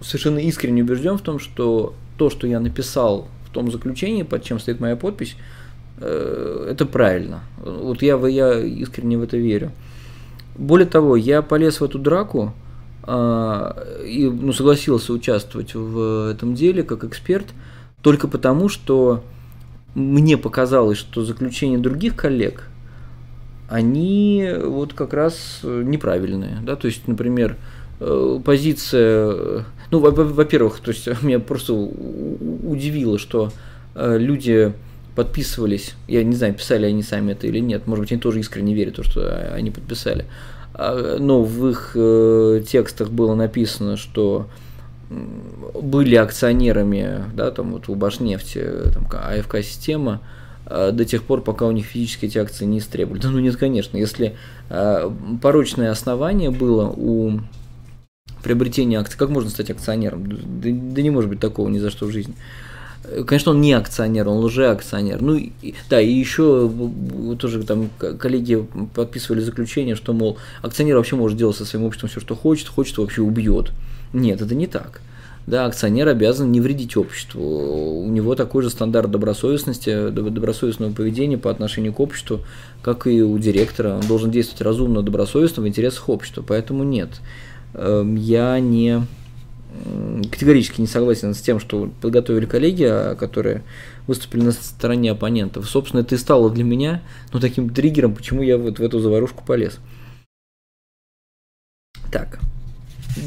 совершенно 0.00 0.38
искренне 0.38 0.82
убежден 0.82 1.18
в 1.18 1.22
том, 1.22 1.38
что 1.38 1.94
то, 2.18 2.30
что 2.30 2.46
я 2.46 2.60
написал 2.60 3.28
том 3.54 3.70
заключении, 3.70 4.22
под 4.22 4.42
чем 4.42 4.58
стоит 4.58 4.80
моя 4.80 4.96
подпись, 4.96 5.36
э, 5.98 6.66
это 6.70 6.84
правильно. 6.84 7.40
Вот 7.56 8.02
я, 8.02 8.16
я 8.26 8.60
искренне 8.60 9.16
в 9.16 9.22
это 9.22 9.36
верю. 9.36 9.70
Более 10.56 10.86
того, 10.86 11.16
я 11.16 11.42
полез 11.42 11.80
в 11.80 11.84
эту 11.84 11.98
драку 11.98 12.52
а, 13.02 13.76
и 14.06 14.28
ну, 14.28 14.52
согласился 14.52 15.12
участвовать 15.12 15.74
в 15.74 16.30
этом 16.30 16.54
деле 16.54 16.82
как 16.82 17.04
эксперт 17.04 17.46
только 18.02 18.28
потому, 18.28 18.68
что 18.68 19.24
мне 19.94 20.36
показалось, 20.36 20.98
что 20.98 21.24
заключения 21.24 21.78
других 21.78 22.16
коллег, 22.16 22.68
они 23.68 24.48
вот 24.62 24.92
как 24.92 25.14
раз 25.14 25.60
неправильные. 25.62 26.58
Да? 26.62 26.76
То 26.76 26.86
есть, 26.86 27.08
например, 27.08 27.56
э, 28.00 28.40
позиция 28.44 29.64
ну, 29.94 30.00
во-первых, 30.00 30.80
то 30.80 30.90
есть 30.90 31.06
меня 31.22 31.38
просто 31.38 31.72
удивило, 31.72 33.18
что 33.18 33.52
э, 33.94 34.18
люди 34.18 34.72
подписывались, 35.14 35.94
я 36.08 36.24
не 36.24 36.34
знаю, 36.34 36.54
писали 36.54 36.86
они 36.86 37.04
сами 37.04 37.32
это 37.32 37.46
или 37.46 37.60
нет, 37.60 37.86
может 37.86 38.02
быть, 38.02 38.12
они 38.12 38.20
тоже 38.20 38.40
искренне 38.40 38.74
верят 38.74 38.94
в 38.94 38.96
то, 38.96 39.02
что 39.04 39.52
они 39.54 39.70
подписали, 39.70 40.24
а, 40.74 41.18
но 41.20 41.44
в 41.44 41.68
их 41.68 41.92
э, 41.94 42.64
текстах 42.68 43.10
было 43.10 43.36
написано, 43.36 43.96
что 43.96 44.48
были 45.10 46.16
акционерами, 46.16 47.26
да, 47.32 47.52
там 47.52 47.72
вот 47.72 47.88
у 47.88 47.94
Башнефти, 47.94 48.66
там 48.92 49.06
АФК-система, 49.12 50.20
э, 50.66 50.90
до 50.92 51.04
тех 51.04 51.22
пор, 51.22 51.42
пока 51.42 51.66
у 51.66 51.70
них 51.70 51.86
физически 51.86 52.26
эти 52.26 52.38
акции 52.38 52.64
не 52.64 52.78
истребовали. 52.78 53.20
Да 53.20 53.30
ну 53.30 53.38
нет, 53.38 53.56
конечно, 53.56 53.96
если 53.96 54.34
э, 54.70 55.10
порочное 55.40 55.92
основание 55.92 56.50
было 56.50 56.88
у 56.88 57.38
приобретения 58.44 59.00
акций, 59.00 59.18
как 59.18 59.30
можно 59.30 59.50
стать 59.50 59.70
акционером? 59.70 60.26
Да, 60.28 60.36
да 60.70 61.02
не 61.02 61.10
может 61.10 61.28
быть 61.30 61.40
такого 61.40 61.68
ни 61.68 61.78
за 61.78 61.90
что 61.90 62.06
в 62.06 62.12
жизни. 62.12 62.34
Конечно, 63.26 63.52
он 63.52 63.60
не 63.60 63.72
акционер, 63.72 64.28
он 64.28 64.38
лжеакционер. 64.38 65.20
Ну, 65.20 65.34
и, 65.34 65.74
да, 65.90 66.00
и 66.00 66.10
еще 66.10 66.70
тоже 67.38 67.62
там 67.64 67.90
коллеги 67.98 68.66
подписывали 68.94 69.40
заключение, 69.40 69.94
что, 69.94 70.12
мол, 70.12 70.38
акционер 70.62 70.96
вообще 70.96 71.16
может 71.16 71.36
делать 71.36 71.56
со 71.56 71.66
своим 71.66 71.84
обществом 71.84 72.08
все, 72.08 72.20
что 72.20 72.34
хочет, 72.34 72.68
хочет, 72.68 72.96
вообще 72.96 73.20
убьет. 73.20 73.72
Нет, 74.12 74.40
это 74.40 74.54
не 74.54 74.66
так. 74.66 75.00
Да, 75.46 75.66
акционер 75.66 76.08
обязан 76.08 76.50
не 76.50 76.60
вредить 76.62 76.96
обществу. 76.96 77.42
У 77.42 78.08
него 78.08 78.34
такой 78.34 78.62
же 78.62 78.70
стандарт 78.70 79.10
добросовестности, 79.10 80.08
добросовестного 80.08 80.92
поведения 80.92 81.36
по 81.36 81.50
отношению 81.50 81.92
к 81.92 82.00
обществу, 82.00 82.40
как 82.80 83.06
и 83.06 83.22
у 83.22 83.36
директора. 83.38 83.96
Он 83.96 84.06
должен 84.08 84.30
действовать 84.30 84.62
разумно, 84.62 85.02
добросовестно 85.02 85.62
в 85.62 85.68
интересах 85.68 86.08
общества. 86.08 86.42
Поэтому 86.46 86.82
нет, 86.84 87.20
я 87.74 88.60
не 88.60 89.06
категорически 90.30 90.80
не 90.80 90.86
согласен 90.86 91.34
с 91.34 91.40
тем, 91.40 91.60
что 91.60 91.90
подготовили 92.00 92.46
коллеги, 92.46 92.84
а, 92.84 93.14
которые 93.14 93.62
выступили 94.06 94.42
на 94.42 94.52
стороне 94.52 95.12
оппонентов. 95.12 95.68
Собственно, 95.68 96.00
это 96.00 96.14
и 96.14 96.18
стало 96.18 96.50
для 96.50 96.64
меня 96.64 97.02
ну, 97.32 97.40
таким 97.40 97.70
триггером, 97.70 98.14
почему 98.14 98.42
я 98.42 98.58
вот 98.58 98.78
в 98.78 98.82
эту 98.82 99.00
заварушку 99.00 99.44
полез. 99.44 99.78
Так, 102.10 102.38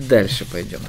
дальше 0.10 0.46
пойдем. 0.50 0.80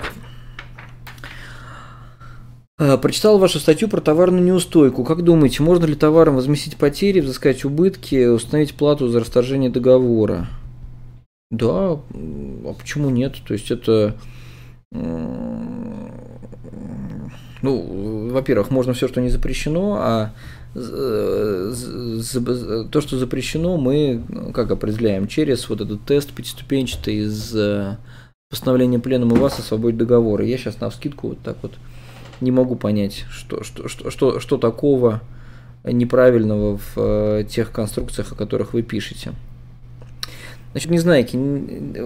А, 2.78 2.96
прочитал 2.96 3.38
вашу 3.38 3.58
статью 3.58 3.88
про 3.88 4.00
товарную 4.00 4.44
неустойку. 4.44 5.04
Как 5.04 5.22
думаете, 5.24 5.62
можно 5.62 5.86
ли 5.86 5.94
товаром 5.94 6.36
возместить 6.36 6.76
потери, 6.76 7.20
взыскать 7.20 7.64
убытки, 7.64 8.26
установить 8.26 8.74
плату 8.74 9.08
за 9.08 9.20
расторжение 9.20 9.70
договора? 9.70 10.48
Да, 11.50 11.92
а 11.92 12.74
почему 12.78 13.10
нет? 13.10 13.36
То 13.46 13.54
есть 13.54 13.70
это 13.70 14.16
ну, 17.62 18.30
во-первых, 18.30 18.70
можно 18.70 18.92
все, 18.92 19.08
что 19.08 19.20
не 19.20 19.30
запрещено, 19.30 19.96
а 20.00 20.32
э, 20.74 21.72
то, 22.92 23.00
что 23.00 23.18
запрещено, 23.18 23.76
мы 23.76 24.22
ну, 24.28 24.52
как 24.52 24.70
определяем? 24.70 25.26
Через 25.26 25.68
вот 25.68 25.80
этот 25.80 26.04
тест 26.04 26.32
пятиступенчатый 26.32 27.16
из 27.16 27.54
э, 27.56 27.96
постановления 28.48 29.00
пленума 29.00 29.36
ВАС 29.36 29.58
о 29.58 29.62
свободе 29.62 29.96
договора. 29.96 30.44
Я 30.44 30.56
сейчас 30.56 30.80
на 30.80 30.88
вскидку 30.88 31.28
вот 31.28 31.40
так 31.40 31.56
вот 31.62 31.74
не 32.40 32.52
могу 32.52 32.76
понять, 32.76 33.24
что, 33.30 33.64
что, 33.64 33.88
что, 33.88 34.10
что, 34.10 34.38
что 34.38 34.56
такого 34.56 35.20
неправильного 35.84 36.78
в 36.78 36.92
э, 36.96 37.44
тех 37.48 37.72
конструкциях, 37.72 38.32
о 38.32 38.36
которых 38.36 38.72
вы 38.72 38.82
пишете. 38.82 39.32
Значит, 40.72 40.90
не 40.90 40.98
знаете, 40.98 41.38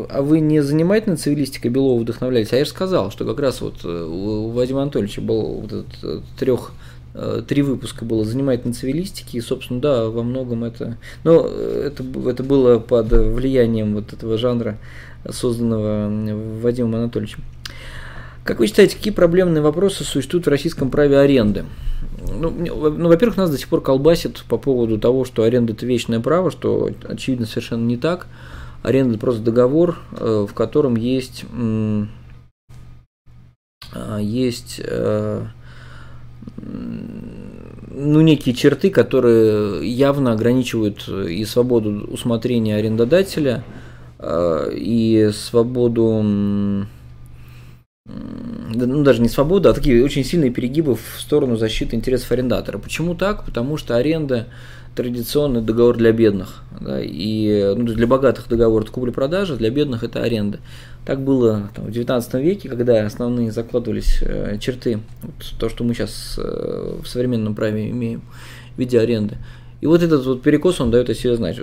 а 0.09 0.23
вы 0.23 0.41
не 0.41 0.61
занимательной 0.61 1.17
цивилистикой 1.17 1.71
Белова 1.71 2.01
вдохновляетесь? 2.01 2.53
А 2.53 2.57
я 2.57 2.65
же 2.65 2.71
сказал, 2.71 3.11
что 3.11 3.25
как 3.25 3.41
раз 3.41 3.61
вот 3.61 3.85
э, 3.85 3.89
у 3.89 4.51
Вадима 4.51 4.83
Анатольевича 4.83 5.21
был 5.21 5.61
вот 5.61 5.73
этот 5.73 6.05
э, 6.05 6.21
трех 6.39 6.73
э, 7.15 7.43
три 7.47 7.63
выпуска 7.63 8.05
было 8.05 8.25
занимательной 8.25 8.75
цивилистики, 8.75 9.37
и, 9.37 9.41
собственно, 9.41 9.81
да, 9.81 10.09
во 10.09 10.23
многом 10.23 10.63
это... 10.63 10.97
Но 11.25 11.41
это, 11.45 12.05
это 12.27 12.43
было 12.45 12.79
под 12.79 13.11
влиянием 13.11 13.95
вот 13.95 14.13
этого 14.13 14.39
жанра, 14.39 14.79
созданного 15.29 16.09
Вадимом 16.61 16.95
Анатольевичем. 16.95 17.43
Как 18.45 18.59
вы 18.59 18.67
считаете, 18.67 18.97
какие 18.97 19.13
проблемные 19.13 19.63
вопросы 19.63 20.03
существуют 20.03 20.47
в 20.47 20.51
российском 20.51 20.91
праве 20.91 21.19
аренды? 21.19 21.65
Ну, 22.29 22.51
ну, 22.51 23.09
во-первых, 23.09 23.37
нас 23.37 23.51
до 23.51 23.59
сих 23.59 23.69
пор 23.69 23.83
колбасит 23.83 24.43
по 24.49 24.57
поводу 24.59 24.99
того, 24.99 25.25
что 25.25 25.45
аренда– 25.45 25.73
это 25.75 25.87
вечное 25.87 26.21
право, 26.21 26.51
что, 26.51 26.91
очевидно, 27.05 27.47
совершенно 27.47 27.85
не 27.85 27.97
так. 27.97 28.27
Аренда– 28.83 29.19
просто 29.21 29.43
договор, 29.43 29.99
э, 30.13 30.47
в 30.49 30.55
котором 30.55 30.97
есть, 30.97 31.45
а, 33.93 34.19
есть 34.19 34.81
э, 34.83 35.45
ну, 36.57 38.21
некие 38.21 38.55
черты, 38.55 38.91
которые 38.91 39.89
явно 39.89 40.33
ограничивают 40.33 41.09
и 41.09 41.45
свободу 41.45 42.07
усмотрения 42.11 42.77
арендодателя, 42.77 43.63
э, 44.19 44.73
и 44.75 45.31
свободу 45.33 46.87
ну, 48.05 49.05
даже 49.05 49.23
не 49.23 49.29
свобода, 49.29 49.71
а 49.71 49.75
такие 49.75 50.05
очень 50.05 50.25
сильные 50.25 50.51
перегибы 50.51 50.97
в 50.97 51.21
сторону 51.21 51.57
защиты 51.57 51.95
интересов 51.95 52.33
арендатора. 52.33 52.79
Почему 52.79 53.15
так? 53.15 53.45
Потому 53.45 53.77
что 53.77 53.97
аренда 53.97 54.49
традиционный 54.95 55.63
договор 55.63 55.97
для 55.97 56.13
бедных. 56.13 56.63
Да, 56.81 57.01
и 57.01 57.75
ну, 57.77 57.85
для 57.85 58.07
богатых 58.07 58.49
договор 58.49 58.83
это 58.83 58.93
купли-продажи, 58.93 59.57
для 59.57 59.71
бедных 59.71 60.03
это 60.03 60.23
аренда. 60.23 60.59
Так 61.05 61.21
было 61.21 61.71
там, 61.75 61.87
в 61.87 61.89
XIX 61.89 62.43
веке, 62.43 62.69
когда 62.69 63.05
основные 63.05 63.53
закладывались 63.53 64.19
э, 64.23 64.59
черты, 64.61 65.01
вот, 65.23 65.35
то, 65.59 65.69
что 65.69 65.85
мы 65.85 65.95
сейчас 65.95 66.39
э, 66.39 66.99
в 67.03 67.07
современном 67.07 67.55
праве 67.55 67.91
имеем 67.91 68.23
в 68.75 68.79
виде 68.79 68.99
аренды. 68.99 69.37
И 69.83 69.87
вот 69.87 70.01
этот 70.01 70.25
вот 70.27 70.43
перекос, 70.43 70.81
он 70.81 70.93
дает 70.93 71.11
о 71.11 71.15
себе 71.15 71.35
знать. 71.35 71.59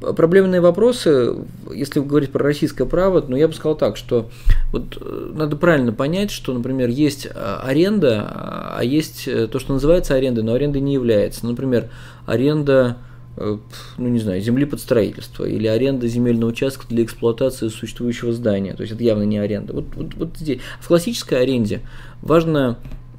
Проблемные 0.00 0.62
вопросы, 0.62 1.34
если 1.74 2.00
говорить 2.00 2.32
про 2.32 2.44
российское 2.44 2.86
право, 2.86 3.22
ну 3.28 3.36
я 3.36 3.46
бы 3.46 3.52
сказал 3.52 3.76
так, 3.76 3.98
что 3.98 4.30
вот 4.72 4.96
э, 4.98 5.32
надо 5.34 5.56
правильно 5.56 5.92
понять, 5.92 6.30
что, 6.30 6.54
например, 6.54 6.88
есть 6.88 7.28
а, 7.30 7.60
аренда, 7.62 8.26
а 8.74 8.80
есть 8.82 9.28
э, 9.28 9.48
то, 9.48 9.58
что 9.58 9.74
называется 9.74 10.14
арендой, 10.14 10.44
но 10.44 10.54
арендой 10.54 10.80
не 10.80 10.94
является. 10.94 11.44
Например, 11.44 11.90
аренда 12.24 12.96
э, 13.36 13.58
ну 13.98 14.08
не 14.08 14.20
знаю, 14.20 14.40
земли 14.40 14.64
под 14.64 14.80
строительство 14.80 15.44
или 15.44 15.66
аренда 15.66 16.08
земельного 16.08 16.52
участка 16.52 16.86
для 16.88 17.04
эксплуатации 17.04 17.68
существующего 17.68 18.32
здания. 18.32 18.72
То 18.72 18.80
есть 18.80 18.94
это 18.94 19.04
явно 19.04 19.24
не 19.24 19.36
аренда. 19.36 19.74
Вот, 19.74 19.94
вот, 19.94 20.14
вот 20.14 20.38
здесь. 20.38 20.60
В 20.80 20.88
классической 20.88 21.42
аренде 21.42 21.82
важно 22.22 22.78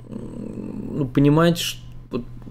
ну, 0.10 1.06
понимать, 1.08 1.60
что 1.60 1.87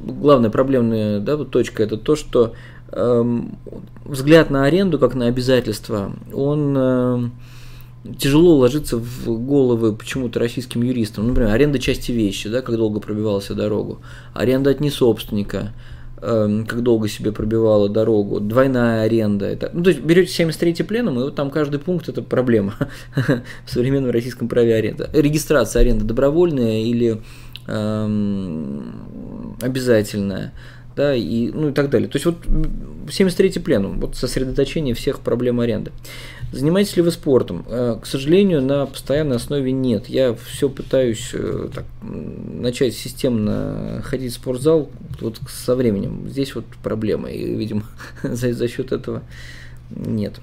главная 0.06 0.50
проблемная 0.50 1.20
да, 1.20 1.36
точка 1.44 1.82
это 1.82 1.96
то, 1.96 2.16
что 2.16 2.54
эм, 2.92 3.58
взгляд 4.04 4.50
на 4.50 4.64
аренду 4.64 4.98
как 4.98 5.14
на 5.14 5.26
обязательство, 5.26 6.12
он 6.32 6.76
э, 6.78 7.28
тяжело 8.18 8.56
ложится 8.56 8.96
в 8.96 9.46
головы 9.46 9.94
почему-то 9.94 10.38
российским 10.38 10.82
юристам. 10.82 11.28
Например, 11.28 11.50
аренда 11.50 11.78
части 11.78 12.12
вещи, 12.12 12.48
да, 12.48 12.62
как 12.62 12.76
долго 12.76 13.00
пробивался 13.00 13.54
дорогу, 13.54 14.00
аренда 14.32 14.70
от 14.70 14.80
несобственника, 14.80 15.72
э, 16.22 16.64
как 16.66 16.82
долго 16.82 17.08
себе 17.08 17.32
пробивала 17.32 17.88
дорогу, 17.88 18.40
двойная 18.40 19.02
аренда. 19.02 19.46
Это, 19.46 19.70
ну, 19.72 19.82
то 19.82 19.90
есть 19.90 20.02
берете 20.02 20.32
73 20.32 20.84
пленум, 20.84 21.18
и 21.18 21.22
вот 21.24 21.34
там 21.34 21.50
каждый 21.50 21.80
пункт 21.80 22.08
это 22.08 22.22
проблема 22.22 22.74
в 23.66 23.70
современном 23.70 24.10
российском 24.10 24.48
праве 24.48 24.74
аренда. 24.76 25.10
Регистрация 25.12 25.80
аренды 25.80 26.04
добровольная 26.04 26.82
или 26.82 27.20
Эм, 27.68 29.56
обязательная, 29.60 30.52
да, 30.94 31.14
и, 31.14 31.50
ну 31.50 31.70
и 31.70 31.72
так 31.72 31.90
далее. 31.90 32.08
То 32.08 32.16
есть 32.16 32.26
вот 32.26 32.36
73-й 32.46 33.60
пленум, 33.60 34.00
вот 34.00 34.16
сосредоточение 34.16 34.94
всех 34.94 35.20
проблем 35.20 35.60
аренды. 35.60 35.92
Занимаетесь 36.52 36.96
ли 36.96 37.02
вы 37.02 37.10
спортом? 37.10 37.64
Э, 37.68 37.98
к 38.00 38.06
сожалению, 38.06 38.62
на 38.62 38.86
постоянной 38.86 39.36
основе 39.36 39.72
нет. 39.72 40.08
Я 40.08 40.34
все 40.34 40.68
пытаюсь 40.68 41.30
э, 41.32 41.68
так, 41.74 41.84
начать 42.02 42.94
системно 42.94 44.00
ходить 44.04 44.32
в 44.32 44.36
спортзал 44.36 44.88
вот 45.20 45.40
со 45.48 45.74
временем. 45.74 46.28
Здесь 46.28 46.54
вот 46.54 46.64
проблема, 46.82 47.30
и, 47.30 47.56
видимо, 47.56 47.82
за, 48.22 48.52
за 48.52 48.68
счет 48.68 48.92
этого 48.92 49.22
нет 49.90 50.40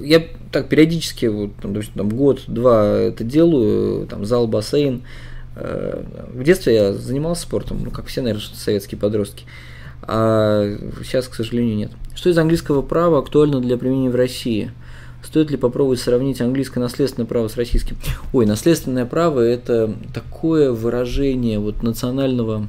я 0.00 0.22
так 0.50 0.68
периодически, 0.68 1.26
вот, 1.26 1.56
там, 1.56 1.74
там 1.82 2.08
год-два 2.08 2.86
это 2.98 3.24
делаю, 3.24 4.06
там 4.06 4.24
зал, 4.24 4.46
бассейн. 4.46 5.02
Э, 5.56 6.04
в 6.32 6.42
детстве 6.42 6.74
я 6.74 6.92
занимался 6.92 7.42
спортом, 7.42 7.80
ну, 7.84 7.90
как 7.90 8.06
все, 8.06 8.22
наверное, 8.22 8.44
советские 8.54 8.98
подростки. 8.98 9.44
А 10.02 10.76
сейчас, 11.04 11.28
к 11.28 11.34
сожалению, 11.34 11.76
нет. 11.76 11.92
Что 12.14 12.30
из 12.30 12.38
английского 12.38 12.82
права 12.82 13.18
актуально 13.18 13.60
для 13.60 13.76
применения 13.76 14.10
в 14.10 14.16
России? 14.16 14.72
Стоит 15.22 15.50
ли 15.52 15.56
попробовать 15.56 16.00
сравнить 16.00 16.40
английское 16.40 16.80
наследственное 16.80 17.26
право 17.26 17.46
с 17.46 17.56
российским? 17.56 17.96
Ой, 18.32 18.44
наследственное 18.44 19.06
право– 19.06 19.40
это 19.40 19.94
такое 20.12 20.72
выражение 20.72 21.60
вот 21.60 21.82
национального 21.84 22.68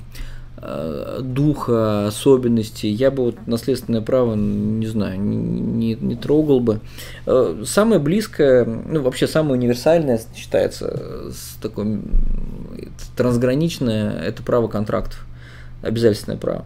духа, 1.21 2.08
особенностей, 2.08 2.89
я 2.89 3.12
бы 3.12 3.26
вот 3.26 3.47
наследственное 3.47 4.02
право, 4.02 4.36
не 4.36 4.86
знаю, 4.88 5.19
не, 5.19 5.95
не 5.95 6.15
трогал 6.15 6.60
бы. 6.60 6.80
Э, 7.26 7.63
самое 7.65 7.99
близкое, 7.99 8.65
ну 8.65 9.02
вообще 9.02 9.28
самое 9.28 9.56
универсальное 9.56 10.21
считается 10.36 11.32
с 11.32 11.58
такой 11.62 11.99
трансграничное, 13.17 14.12
это 14.21 14.43
право 14.43 14.67
контрактов, 14.67 15.26
обязательственное 15.82 16.38
право. 16.38 16.65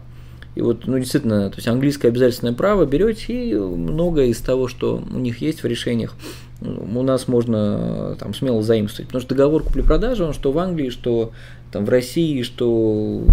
И 0.54 0.60
вот, 0.60 0.86
ну, 0.86 0.98
действительно, 0.98 1.50
то 1.50 1.56
есть 1.56 1.68
английское 1.68 2.08
обязательственное 2.08 2.54
право 2.54 2.84
берете 2.84 3.50
и 3.50 3.54
многое 3.54 4.26
из 4.26 4.38
того, 4.38 4.66
что 4.66 4.96
у 4.96 5.18
них 5.18 5.40
есть 5.40 5.62
в 5.62 5.66
решениях, 5.66 6.14
у 6.60 7.02
нас 7.02 7.28
можно 7.28 8.16
там 8.18 8.34
смело 8.34 8.62
заимствовать. 8.62 9.08
Потому 9.08 9.22
что 9.22 9.34
договор 9.34 9.62
купли-продажи, 9.62 10.24
он 10.24 10.32
что 10.32 10.52
в 10.52 10.58
Англии, 10.58 10.90
что 10.90 11.32
там 11.70 11.84
в 11.84 11.88
России, 11.88 12.42
что 12.42 13.24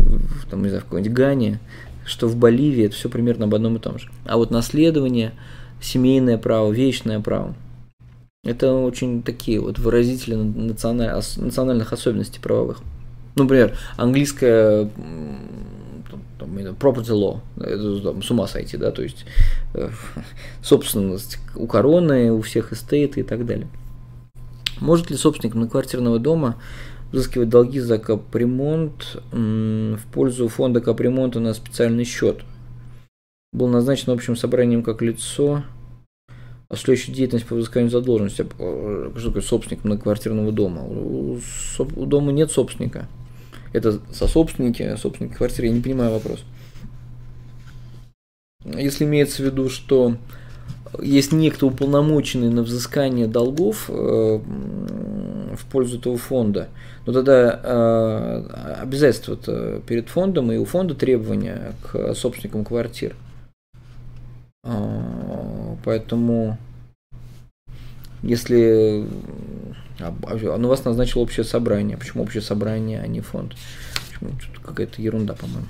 там, 0.49 0.61
не 0.61 0.69
знаю, 0.69 0.81
в 0.81 0.85
какой-нибудь 0.85 1.13
Гане, 1.13 1.59
что 2.05 2.27
в 2.27 2.35
Боливии, 2.35 2.85
это 2.85 2.95
все 2.95 3.09
примерно 3.09 3.45
об 3.45 3.55
одном 3.55 3.77
и 3.77 3.79
том 3.79 3.97
же. 3.97 4.09
А 4.25 4.37
вот 4.37 4.51
наследование, 4.51 5.31
семейное 5.81 6.37
право, 6.37 6.71
вещное 6.71 7.19
право, 7.19 7.55
это 8.43 8.73
очень 8.73 9.23
такие 9.23 9.59
вот 9.59 9.79
выразители 9.79 10.35
национальных 10.35 11.93
особенностей 11.93 12.39
правовых. 12.39 12.81
Например, 13.35 13.75
английская 13.97 14.87
там, 16.37 16.57
property 16.57 17.11
law, 17.11 17.39
это 17.57 18.01
там, 18.01 18.21
с 18.21 18.31
ума 18.31 18.47
сойти, 18.47 18.77
да, 18.77 18.91
то 18.91 19.01
есть 19.03 19.25
э, 19.73 19.89
собственность 20.61 21.39
у 21.55 21.67
короны, 21.67 22.31
у 22.31 22.41
всех 22.41 22.73
estate 22.73 23.17
и 23.17 23.23
так 23.23 23.45
далее. 23.45 23.67
Может 24.79 25.09
ли 25.09 25.15
собственник 25.15 25.55
многоквартирного 25.55 26.19
дома 26.19 26.61
взыскивать 27.11 27.49
долги 27.49 27.79
за 27.79 27.97
капремонт 27.97 29.17
в 29.31 29.99
пользу 30.13 30.49
фонда 30.49 30.81
капремонта 30.81 31.39
на 31.39 31.53
специальный 31.53 32.03
счет? 32.03 32.41
Был 33.53 33.69
назначен 33.69 34.11
общим 34.11 34.35
собранием 34.35 34.83
как 34.83 35.01
лицо, 35.01 35.63
осуществляющее 36.67 37.15
деятельность 37.15 37.45
по 37.45 37.55
взысканию 37.55 37.89
задолженности. 37.89 38.45
Что 38.57 39.27
такое 39.27 39.41
собственник 39.41 39.85
многоквартирного 39.85 40.51
дома? 40.51 40.83
У, 40.83 41.39
у 41.79 42.05
дома 42.05 42.33
нет 42.33 42.51
собственника 42.51 43.07
это 43.75 43.99
сособственники, 44.11 44.95
собственники 44.95 45.33
квартиры, 45.33 45.67
я 45.67 45.73
не 45.73 45.81
понимаю 45.81 46.11
вопрос. 46.11 46.43
Если 48.63 49.03
имеется 49.03 49.43
в 49.43 49.45
виду, 49.45 49.69
что 49.69 50.17
есть 51.01 51.31
некто 51.31 51.67
уполномоченный 51.67 52.49
на 52.49 52.63
взыскание 52.63 53.27
долгов 53.27 53.89
э, 53.89 53.93
в 53.93 55.65
пользу 55.71 55.99
этого 55.99 56.17
фонда, 56.17 56.69
но 57.05 57.13
тогда 57.13 57.59
э, 57.61 58.81
обязательства 58.81 59.81
перед 59.81 60.09
фондом 60.09 60.51
и 60.51 60.57
у 60.57 60.65
фонда 60.65 60.95
требования 60.95 61.73
к 61.83 62.15
собственникам 62.15 62.63
квартир. 62.63 63.15
Э, 64.63 65.75
поэтому, 65.83 66.57
если 68.23 69.05
а, 69.99 70.57
на 70.57 70.67
вас 70.67 70.85
назначил 70.85 71.21
общее 71.21 71.43
собрание. 71.43 71.97
Почему 71.97 72.23
общее 72.23 72.41
собрание, 72.41 73.01
а 73.01 73.07
не 73.07 73.21
фонд? 73.21 73.55
Почему? 74.07 74.31
Какая-то 74.63 75.01
ерунда, 75.01 75.35
по-моему. 75.35 75.67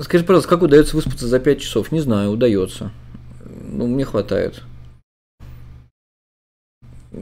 Скажи, 0.00 0.24
пожалуйста, 0.24 0.50
как 0.50 0.62
удается 0.62 0.96
выспаться 0.96 1.28
за 1.28 1.38
5 1.38 1.60
часов? 1.60 1.92
Не 1.92 2.00
знаю, 2.00 2.30
удается. 2.30 2.90
Ну, 3.44 3.86
мне 3.86 4.04
хватает. 4.04 4.62
Я 7.12 7.20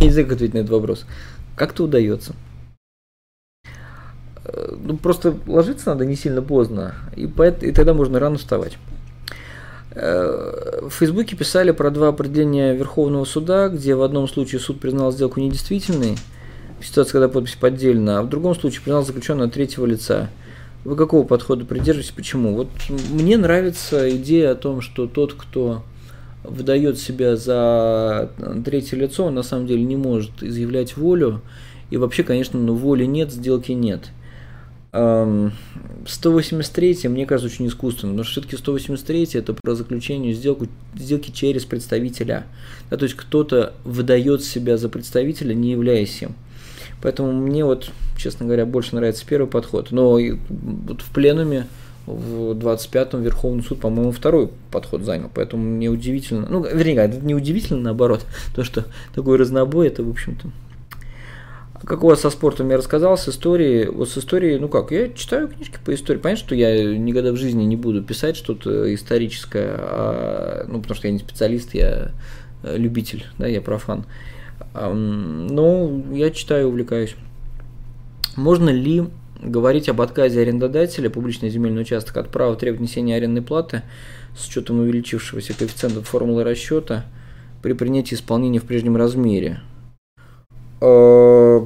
не 0.00 0.10
знаю, 0.10 0.26
как 0.26 0.36
ответить 0.36 0.54
на 0.54 0.58
этот 0.58 0.70
вопрос. 0.70 1.04
Как-то 1.54 1.84
удается. 1.84 2.34
Э, 4.52 4.74
ну, 4.82 4.96
просто 4.96 5.36
ложиться 5.46 5.90
надо 5.90 6.04
не 6.04 6.16
сильно 6.16 6.42
поздно, 6.42 6.94
и, 7.16 7.26
поэт, 7.26 7.62
и 7.62 7.72
тогда 7.72 7.94
можно 7.94 8.18
рано 8.18 8.38
вставать. 8.38 8.78
Э, 9.92 10.80
в 10.82 10.90
Фейсбуке 10.90 11.36
писали 11.36 11.70
про 11.70 11.90
два 11.90 12.08
определения 12.08 12.74
Верховного 12.74 13.24
суда, 13.24 13.68
где 13.68 13.94
в 13.94 14.02
одном 14.02 14.28
случае 14.28 14.60
суд 14.60 14.80
признал 14.80 15.12
сделку 15.12 15.40
недействительной, 15.40 16.16
в 16.80 16.86
ситуации, 16.86 17.12
когда 17.12 17.28
подпись 17.28 17.56
поддельна, 17.56 18.18
а 18.18 18.22
в 18.22 18.28
другом 18.28 18.54
случае 18.54 18.80
признал 18.82 19.04
заключенного 19.04 19.50
третьего 19.50 19.84
лица. 19.86 20.30
Вы 20.84 20.96
какого 20.96 21.26
подхода 21.26 21.66
придерживаетесь? 21.66 22.12
Почему? 22.12 22.54
Вот 22.54 22.68
мне 23.10 23.36
нравится 23.36 24.08
идея 24.16 24.52
о 24.52 24.54
том, 24.54 24.80
что 24.80 25.06
тот, 25.06 25.34
кто 25.34 25.82
выдает 26.42 26.98
себя 26.98 27.36
за 27.36 28.30
третье 28.64 28.96
лицо, 28.96 29.26
он 29.26 29.34
на 29.34 29.42
самом 29.42 29.66
деле 29.66 29.84
не 29.84 29.96
может 29.96 30.42
изъявлять 30.42 30.96
волю. 30.96 31.42
И 31.90 31.98
вообще, 31.98 32.22
конечно, 32.22 32.58
ну, 32.58 32.74
воли 32.74 33.04
нет, 33.04 33.30
сделки 33.30 33.72
нет. 33.72 34.10
183 34.92 37.08
мне 37.08 37.26
кажется 37.26 37.52
очень 37.52 37.68
искусственно, 37.68 38.12
но 38.12 38.24
все-таки 38.24 38.56
183 38.56 39.30
это 39.34 39.54
про 39.54 39.74
заключение 39.74 40.34
сделку, 40.34 40.66
сделки 40.94 41.30
через 41.30 41.64
представителя. 41.64 42.46
Да, 42.90 42.96
то 42.96 43.04
есть 43.04 43.14
кто-то 43.14 43.72
выдает 43.84 44.42
себя 44.42 44.76
за 44.76 44.88
представителя, 44.88 45.54
не 45.54 45.70
являясь 45.70 46.20
им. 46.22 46.34
Поэтому 47.02 47.32
мне 47.32 47.64
вот, 47.64 47.90
честно 48.16 48.46
говоря, 48.46 48.66
больше 48.66 48.96
нравится 48.96 49.24
первый 49.26 49.46
подход. 49.46 49.92
Но 49.92 50.12
вот 50.12 51.02
в 51.02 51.10
пленуме 51.12 51.66
в 52.06 52.52
25-м 52.52 53.22
Верховный 53.22 53.62
суд, 53.62 53.80
по-моему, 53.80 54.12
второй 54.12 54.50
подход 54.70 55.02
занял. 55.02 55.30
Поэтому 55.32 55.62
мне 55.62 55.88
удивительно, 55.88 56.46
ну, 56.48 56.64
вернее, 56.64 56.96
это 56.96 57.18
не 57.18 57.34
удивительно, 57.34 57.80
наоборот, 57.80 58.26
то, 58.54 58.64
что 58.64 58.84
такой 59.14 59.38
разнобой, 59.38 59.86
это, 59.86 60.02
в 60.02 60.10
общем-то, 60.10 60.50
как 61.84 62.04
у 62.04 62.08
вас 62.08 62.20
со 62.20 62.30
спортом 62.30 62.68
я 62.70 62.76
рассказал, 62.76 63.16
с 63.16 63.28
историей, 63.28 63.86
вот 63.86 64.08
с 64.10 64.18
историей, 64.18 64.58
ну 64.58 64.68
как, 64.68 64.90
я 64.90 65.08
читаю 65.08 65.48
книжки 65.48 65.78
по 65.84 65.94
истории. 65.94 66.18
Понятно, 66.18 66.44
что 66.44 66.54
я 66.54 66.96
никогда 66.96 67.32
в 67.32 67.36
жизни 67.36 67.64
не 67.64 67.76
буду 67.76 68.02
писать 68.02 68.36
что-то 68.36 68.94
историческое, 68.94 69.76
а, 69.78 70.64
ну 70.68 70.80
потому 70.80 70.96
что 70.96 71.08
я 71.08 71.12
не 71.12 71.18
специалист, 71.18 71.74
я 71.74 72.12
э, 72.62 72.76
любитель, 72.76 73.24
да, 73.38 73.46
я 73.46 73.62
профан. 73.62 74.04
Но 74.74 76.02
я 76.12 76.30
читаю, 76.30 76.68
увлекаюсь. 76.68 77.16
Можно 78.36 78.70
ли 78.70 79.04
говорить 79.42 79.88
об 79.88 80.00
отказе 80.00 80.42
арендодателя 80.42 81.08
публичный 81.10 81.48
земельный 81.48 81.82
участок 81.82 82.16
от 82.18 82.28
права 82.28 82.56
требовать 82.56 82.80
внесения 82.80 83.16
арендной 83.16 83.42
платы 83.42 83.82
с 84.36 84.46
учетом 84.46 84.80
увеличившегося 84.80 85.58
коэффициента 85.58 86.02
формулы 86.02 86.44
расчета 86.44 87.06
при 87.62 87.72
принятии 87.72 88.14
исполнения 88.14 88.60
в 88.60 88.64
прежнем 88.64 88.96
размере? 88.96 89.60
Э, 90.80 91.60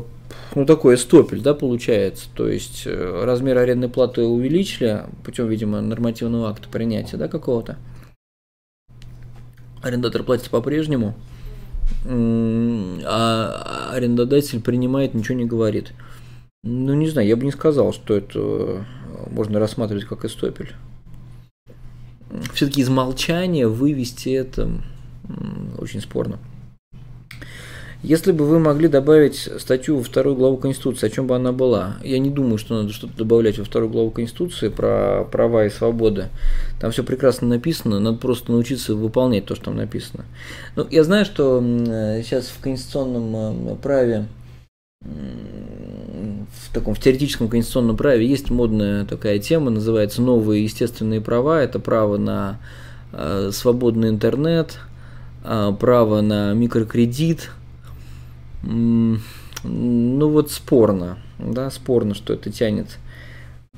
ну, 0.55 0.67
такой 0.67 0.99
стопель, 0.99 1.41
да, 1.41 1.55
получается. 1.55 2.29
То 2.35 2.49
есть 2.49 2.83
э, 2.87 3.25
размер 3.25 3.59
арендной 3.59 3.89
платы 3.89 4.23
увеличили 4.23 5.03
путем, 5.25 5.49
видимо, 5.49 5.81
нормативного 5.81 6.51
акта 6.51 6.69
принятия, 6.69 7.17
да, 7.17 7.29
какого-то. 7.29 7.77
Арендатор 9.83 10.23
платит 10.23 10.49
по-прежнему, 10.49 11.15
а 12.07 13.91
арендодатель 13.93 14.63
принимает, 14.63 15.13
ничего 15.13 15.37
не 15.37 15.45
говорит. 15.45 15.93
Ну, 16.63 16.95
не 16.95 17.09
знаю, 17.09 17.29
я 17.29 17.37
бы 17.37 17.45
не 17.45 17.51
сказал, 17.51 17.93
что 17.93 18.15
это 18.15 18.39
э, 18.39 18.83
можно 19.31 19.59
рассматривать 19.59 20.07
как 20.07 20.25
эстопель. 20.25 20.73
Все-таки 22.55 22.81
из 22.81 22.89
молчания 22.89 23.69
вывести 23.69 24.31
это 24.31 24.71
очень 25.79 26.01
спорно. 26.01 26.39
Если 28.05 28.33
бы 28.33 28.45
вы 28.45 28.59
могли 28.59 28.89
добавить 28.89 29.49
статью 29.59 29.97
во 29.97 30.03
вторую 30.05 30.37
главу 30.37 30.59
Конституции, 30.59 31.07
о 31.07 31.11
чем 31.11 31.27
бы 31.27 31.37
она 31.37 31.53
была? 31.53 31.97
Я 32.05 32.19
не 32.19 32.29
думаю, 32.29 32.59
что 32.59 32.75
надо 32.75 32.93
что-то 32.93 33.17
добавлять 33.17 33.59
во 33.59 33.65
вторую 33.65 33.91
главу 33.91 34.11
Конституции 34.11 34.69
про 34.69 35.25
права 35.33 35.65
и 35.65 35.71
свободы. 35.71 36.29
Там 36.83 36.91
все 36.91 37.03
прекрасно 37.03 37.49
написано, 37.49 38.01
надо 38.01 38.19
просто 38.19 38.53
научиться 38.53 38.95
выполнять 38.95 39.47
то, 39.47 39.55
что 39.55 39.67
там 39.67 39.77
написано. 39.77 40.27
Ну, 40.77 40.87
я 40.91 41.03
знаю, 41.03 41.25
что 41.25 41.63
сейчас 42.23 42.49
в 42.49 42.61
конституционном 42.61 43.73
э, 43.73 43.77
праве 43.77 44.27
в 45.01 46.75
таком 46.75 46.95
в 46.95 47.01
теоретическом 47.01 47.49
конституционном 47.49 47.97
праве 47.97 48.27
есть 48.27 48.51
модная 48.51 49.07
такая 49.07 49.39
тема, 49.39 49.71
называется 49.71 50.21
новые 50.21 50.65
естественные 50.65 51.23
права. 51.23 51.63
Это 51.63 51.79
право 51.79 52.19
на 52.19 52.59
э, 53.13 53.49
свободный 53.51 54.11
интернет, 54.11 54.79
э, 55.43 55.73
право 55.81 56.21
на 56.21 56.53
микрокредит, 56.53 57.51
ну 58.65 60.29
вот 60.29 60.51
спорно, 60.51 61.19
да, 61.39 61.71
спорно, 61.71 62.15
что 62.15 62.33
это 62.33 62.51
тянет. 62.51 62.99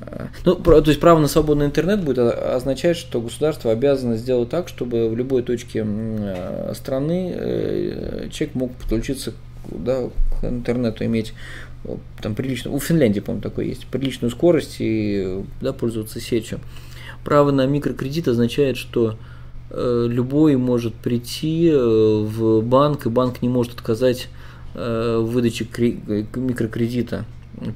Э, 0.00 0.26
ну, 0.44 0.54
то 0.56 0.82
есть 0.86 1.00
право 1.00 1.18
на 1.18 1.28
свободный 1.28 1.66
интернет 1.66 2.02
будет 2.02 2.18
означать, 2.18 2.96
что 2.96 3.20
государство 3.20 3.72
обязано 3.72 4.16
сделать 4.16 4.50
так, 4.50 4.68
чтобы 4.68 5.08
в 5.08 5.16
любой 5.16 5.42
точке 5.42 5.84
э, 5.86 6.72
страны 6.74 7.32
э, 7.34 8.28
человек 8.30 8.54
мог 8.54 8.72
подключиться 8.74 9.32
да, 9.70 10.10
к 10.40 10.44
интернету, 10.44 11.04
иметь 11.04 11.34
там 12.20 12.34
прилично, 12.34 12.72
у 12.72 12.80
Финляндии, 12.80 13.20
по-моему, 13.20 13.42
такое 13.42 13.66
есть, 13.66 13.86
приличную 13.86 14.30
скорость 14.30 14.76
и 14.80 15.44
да, 15.60 15.72
пользоваться 15.72 16.20
сетью. 16.20 16.60
Право 17.24 17.52
на 17.52 17.64
микрокредит 17.66 18.26
означает, 18.26 18.76
что 18.76 19.16
любой 19.70 20.56
может 20.56 20.94
прийти 20.94 21.72
в 21.72 22.60
банк, 22.62 23.06
и 23.06 23.08
банк 23.08 23.40
не 23.42 23.48
может 23.48 23.74
отказать 23.74 24.28
Э, 24.78 25.18
выдачи 25.24 25.66
микрокредита. 26.36 27.24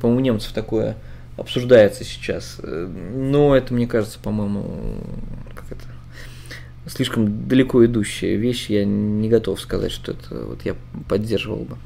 По-моему, 0.02 0.16
у 0.16 0.20
немцев 0.20 0.52
такое 0.52 0.98
обсуждается 1.38 2.04
сейчас. 2.04 2.58
Э, 2.62 2.86
но 2.86 3.56
это, 3.56 3.72
мне 3.72 3.86
кажется, 3.86 4.18
по-моему, 4.18 4.98
как 5.54 5.72
это, 5.72 5.84
слишком 6.86 7.48
далеко 7.48 7.86
идущая 7.86 8.36
вещь. 8.36 8.68
Я 8.68 8.84
не 8.84 9.30
готов 9.30 9.62
сказать, 9.62 9.92
что 9.92 10.12
это 10.12 10.44
вот 10.44 10.66
я 10.66 10.76
поддерживал 11.08 11.64
бы. 11.64 11.78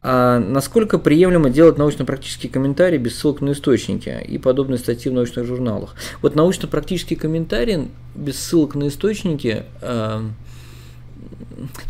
А 0.00 0.38
насколько 0.38 0.98
приемлемо 0.98 1.50
делать 1.50 1.76
научно-практические 1.76 2.50
комментарии 2.50 2.96
без 2.96 3.18
ссылок 3.18 3.42
на 3.42 3.52
источники 3.52 4.24
и 4.26 4.38
подобные 4.38 4.78
статьи 4.78 5.10
в 5.10 5.14
научных 5.14 5.44
журналах? 5.44 5.96
Вот 6.22 6.34
научно-практические 6.34 7.18
комментарии 7.18 7.88
без 8.14 8.38
ссылок 8.38 8.74
на 8.74 8.88
источники, 8.88 9.64
э, 9.82 10.22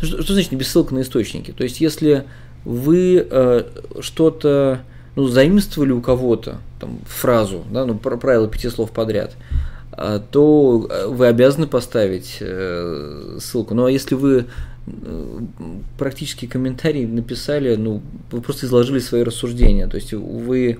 что, 0.01 0.21
что 0.21 0.33
значит 0.33 0.53
без 0.53 0.67
ссылок 0.67 0.91
на 0.91 1.01
источники? 1.01 1.51
То 1.51 1.63
есть, 1.63 1.81
если 1.81 2.25
вы 2.65 3.27
э, 3.29 3.63
что-то 4.01 4.81
ну, 5.15 5.27
заимствовали 5.27 5.91
у 5.91 6.01
кого-то, 6.01 6.59
там, 6.79 6.99
фразу, 7.05 7.63
да, 7.71 7.85
ну, 7.85 7.95
правило 7.95 8.47
пяти 8.47 8.69
слов 8.69 8.91
подряд, 8.91 9.35
э, 9.97 10.21
то 10.31 10.87
э, 10.89 11.07
вы 11.07 11.27
обязаны 11.27 11.67
поставить 11.67 12.37
э, 12.39 13.37
ссылку. 13.39 13.73
Ну 13.73 13.85
а 13.85 13.91
если 13.91 14.15
вы 14.15 14.45
практически 15.97 16.47
комментарий 16.47 17.05
написали, 17.05 17.75
ну, 17.75 18.01
вы 18.31 18.41
просто 18.41 18.65
изложили 18.65 18.99
свои 18.99 19.21
рассуждения. 19.21 19.87
То 19.87 19.97
есть 19.97 20.13
вы, 20.13 20.79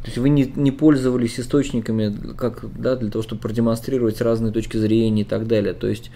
то 0.00 0.06
есть 0.06 0.18
вы 0.18 0.30
не, 0.30 0.50
не 0.56 0.72
пользовались 0.72 1.38
источниками 1.38 2.34
как, 2.36 2.64
да, 2.76 2.96
для 2.96 3.10
того, 3.10 3.22
чтобы 3.22 3.42
продемонстрировать 3.42 4.20
разные 4.20 4.52
точки 4.52 4.78
зрения 4.78 5.22
и 5.22 5.24
так 5.24 5.46
далее. 5.46 5.74
То 5.74 5.86
есть 5.86 6.10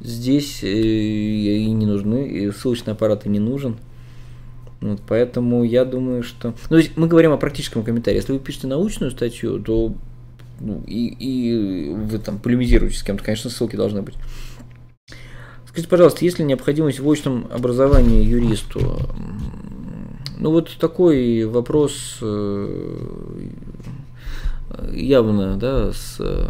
здесь 0.00 0.62
э, 0.62 0.68
и 0.68 1.70
не 1.70 1.86
нужны, 1.86 2.28
и 2.28 2.50
ссылочный 2.50 2.92
аппарат 2.92 3.26
и 3.26 3.28
не 3.28 3.40
нужен. 3.40 3.76
Вот, 4.80 5.00
поэтому 5.08 5.64
я 5.64 5.84
думаю, 5.84 6.22
что... 6.22 6.48
Ну, 6.48 6.68
то 6.68 6.76
есть 6.76 6.96
мы 6.96 7.08
говорим 7.08 7.32
о 7.32 7.36
практическом 7.36 7.82
комментарии. 7.82 8.16
Если 8.16 8.32
вы 8.32 8.38
пишете 8.38 8.68
научную 8.68 9.10
статью, 9.10 9.58
то 9.58 9.94
ну, 10.60 10.82
и, 10.86 11.06
и 11.06 11.94
вы 11.94 12.18
там 12.18 12.38
полемизируете 12.38 12.96
с 12.96 13.02
кем-то, 13.02 13.24
конечно, 13.24 13.50
ссылки 13.50 13.76
должны 13.76 14.02
быть. 14.02 14.14
Скажите, 15.66 15.88
пожалуйста, 15.88 16.24
есть 16.24 16.38
ли 16.38 16.44
необходимость 16.44 17.00
в 17.00 17.10
очном 17.10 17.46
образовании 17.50 18.24
юристу? 18.24 18.98
Ну 20.38 20.52
вот 20.52 20.76
такой 20.78 21.44
вопрос 21.44 22.18
э, 22.20 23.48
явно, 24.92 25.56
да, 25.56 25.92
с 25.92 26.16
э, 26.20 26.48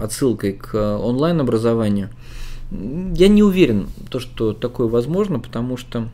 отсылкой 0.00 0.52
к 0.52 0.74
онлайн-образованию. 0.74 2.10
Я 2.70 3.28
не 3.28 3.42
уверен, 3.42 3.88
то, 4.08 4.18
что 4.18 4.52
такое 4.52 4.88
возможно, 4.88 5.38
потому 5.38 5.76
что, 5.76 6.08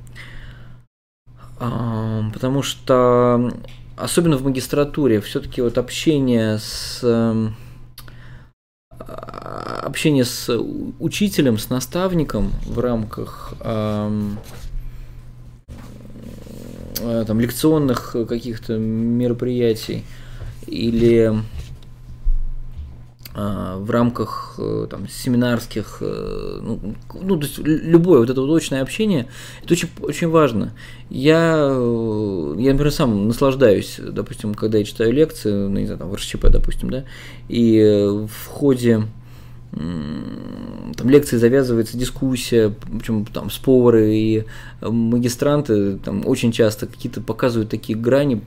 а, 1.61 2.29
потому 2.33 2.63
что 2.63 3.53
особенно 3.97 4.37
в 4.37 4.45
магистратуре 4.45 5.21
все-таки 5.21 5.61
вот 5.61 5.79
общение 5.79 6.59
с 6.59 7.05
общение 8.99 10.25
с 10.25 10.51
учителем, 10.99 11.59
с 11.59 11.71
наставником 11.71 12.53
в 12.67 12.79
рамках 12.79 13.55
э, 13.61 14.35
там, 17.27 17.41
лекционных 17.41 18.17
каких-то 18.29 18.77
мероприятий 18.77 20.05
или 20.67 21.33
в 23.39 23.91
рамках 23.91 24.57
э, 24.59 24.87
там, 24.91 25.09
семинарских, 25.09 25.99
э, 26.01 26.61
ну, 26.61 26.95
ну, 27.15 27.37
то 27.37 27.47
есть 27.47 27.59
любое 27.59 28.19
вот 28.19 28.31
это 28.31 28.41
вот 28.41 28.57
очное 28.57 28.83
общение, 28.83 29.29
это 29.63 29.75
очень, 29.75 29.89
очень 30.01 30.29
важно. 30.29 30.73
Я, 31.09 31.57
я, 31.57 32.73
например, 32.73 32.91
сам 32.91 33.29
наслаждаюсь, 33.29 34.01
допустим, 34.01 34.55
когда 34.55 34.79
я 34.79 34.85
читаю 34.85 35.13
лекции, 35.13 35.53
ну, 35.53 35.79
не 35.79 35.87
знаю, 35.87 36.01
там, 36.01 36.11
в 36.11 36.15
РШЧП, 36.15 36.49
допустим, 36.49 36.91
да, 36.91 37.05
и 37.49 38.27
в 38.29 38.47
ходе 38.47 39.05
там 39.71 41.11
лекции 41.11 41.37
завязывается 41.37 41.99
дискуссия, 41.99 42.75
причем 42.99 43.27
там 43.27 43.51
споры 43.51 44.15
и 44.15 44.45
магистранты 44.81 45.99
там 45.99 46.27
очень 46.27 46.53
часто 46.53 46.87
какие-то 46.87 47.21
показывают 47.21 47.71
такие 47.71 47.97
грани, 47.97 48.43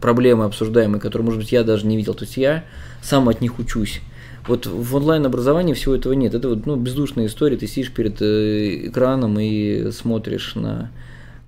проблемы 0.00 0.44
обсуждаемые, 0.44 1.00
которые, 1.00 1.24
может 1.24 1.40
быть, 1.40 1.52
я 1.52 1.62
даже 1.62 1.86
не 1.86 1.96
видел. 1.96 2.14
То 2.14 2.24
есть 2.24 2.36
я 2.36 2.64
сам 3.02 3.28
от 3.28 3.40
них 3.40 3.58
учусь. 3.58 4.00
Вот 4.46 4.66
в 4.66 4.96
онлайн-образовании 4.96 5.74
всего 5.74 5.94
этого 5.94 6.12
нет. 6.14 6.34
Это 6.34 6.48
вот 6.48 6.66
ну, 6.66 6.76
бездушная 6.76 7.26
история. 7.26 7.56
Ты 7.56 7.66
сидишь 7.66 7.92
перед 7.92 8.20
э, 8.20 8.88
экраном 8.88 9.38
и 9.38 9.90
смотришь 9.92 10.56
на, 10.56 10.90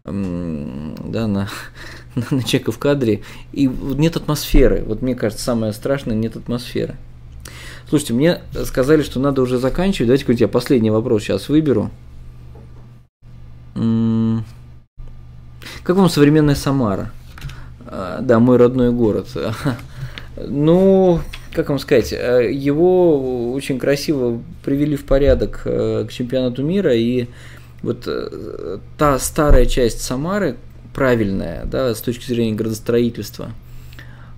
да, 0.05 0.11
на, 1.27 1.49
на 2.15 2.43
человека 2.43 2.73
в 2.73 2.79
кадре, 2.79 3.23
и 3.53 3.67
нет 3.67 4.17
атмосферы. 4.17 4.85
Вот 4.87 5.03
мне 5.03 5.15
кажется, 5.15 5.45
самое 5.45 5.73
страшное– 5.73 6.17
нет 6.17 6.37
атмосферы. 6.37 6.97
Слушайте, 7.89 8.15
мне 8.15 8.41
сказали, 8.65 9.03
что 9.03 9.21
надо 9.21 9.43
уже 9.43 9.59
заканчивать. 9.59 10.09
Давайте 10.09 10.45
я 10.45 10.49
последний 10.49 10.91
вопрос 10.91 11.25
сейчас 11.25 11.49
выберу. 11.49 11.91
Как 13.75 13.83
вам 15.97 16.09
современная 16.09 16.55
Самара? 16.55 17.11
А, 17.97 18.21
да, 18.21 18.41
мой 18.41 18.57
родной 18.57 18.91
город. 18.93 19.29
Ну, 20.37 21.21
как 21.53 21.69
вам 21.69 21.79
сказать, 21.79 22.13
э, 22.13 22.51
его 22.53 23.53
очень 23.53 23.79
красиво 23.79 24.43
привели 24.65 24.97
в 24.97 25.05
порядок 25.05 25.63
э, 25.65 26.07
к 26.09 26.13
чемпионату 26.13 26.65
мира, 26.65 26.93
и 26.93 27.29
вот 27.83 28.09
э, 28.09 28.79
та 28.99 29.21
старая 29.21 29.67
часть 29.67 30.03
Самары, 30.03 30.57
правильная, 30.93 31.67
да, 31.67 31.95
с 31.95 32.01
точки 32.01 32.27
зрения 32.27 32.57
градостроительства– 32.57 33.53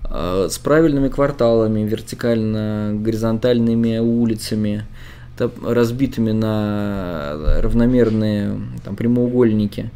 с 0.09 0.59
правильными 0.59 1.09
кварталами, 1.09 1.81
вертикально-горизонтальными 1.81 3.99
улицами, 3.99 4.85
разбитыми 5.37 6.31
на 6.31 7.61
равномерные 7.61 8.57
там, 8.85 8.95
прямоугольники, 8.95 9.91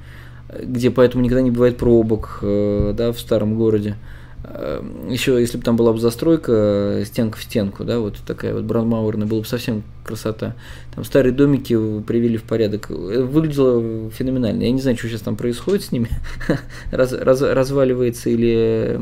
где 0.63 0.91
поэтому 0.91 1.23
никогда 1.23 1.43
не 1.43 1.51
бывает 1.51 1.77
пробок 1.77 2.41
э, 2.43 2.95
да, 2.97 3.13
в 3.13 3.21
старом 3.21 3.57
городе. 3.57 3.97
Эм, 4.43 5.11
еще, 5.11 5.39
если 5.39 5.59
бы 5.59 5.65
там 5.65 5.77
была 5.77 5.93
бы 5.93 5.99
застройка 5.99 6.53
э, 6.53 7.05
стенка 7.05 7.39
в 7.39 7.43
стенку, 7.43 7.85
да, 7.85 7.99
вот 7.99 8.17
такая 8.27 8.55
вот 8.55 8.65
браунмауэрная, 8.65 9.27
было 9.27 9.41
бы 9.41 9.47
совсем 9.47 9.83
красота. 10.03 10.57
Там 10.95 11.05
старые 11.05 11.33
домики 11.33 11.75
привели 12.01 12.39
в 12.39 12.45
порядок. 12.45 12.91
Э, 12.91 13.23
выглядело 13.23 14.11
феноменально. 14.11 14.63
Я 14.63 14.73
не 14.73 14.81
знаю, 14.81 14.97
что 14.97 15.09
сейчас 15.09 15.21
там 15.21 15.37
происходит 15.37 15.85
с 15.85 15.93
ними. 15.93 16.09
раз, 16.91 17.13
раз, 17.13 17.43
разваливается 17.43 18.31
или, 18.31 18.99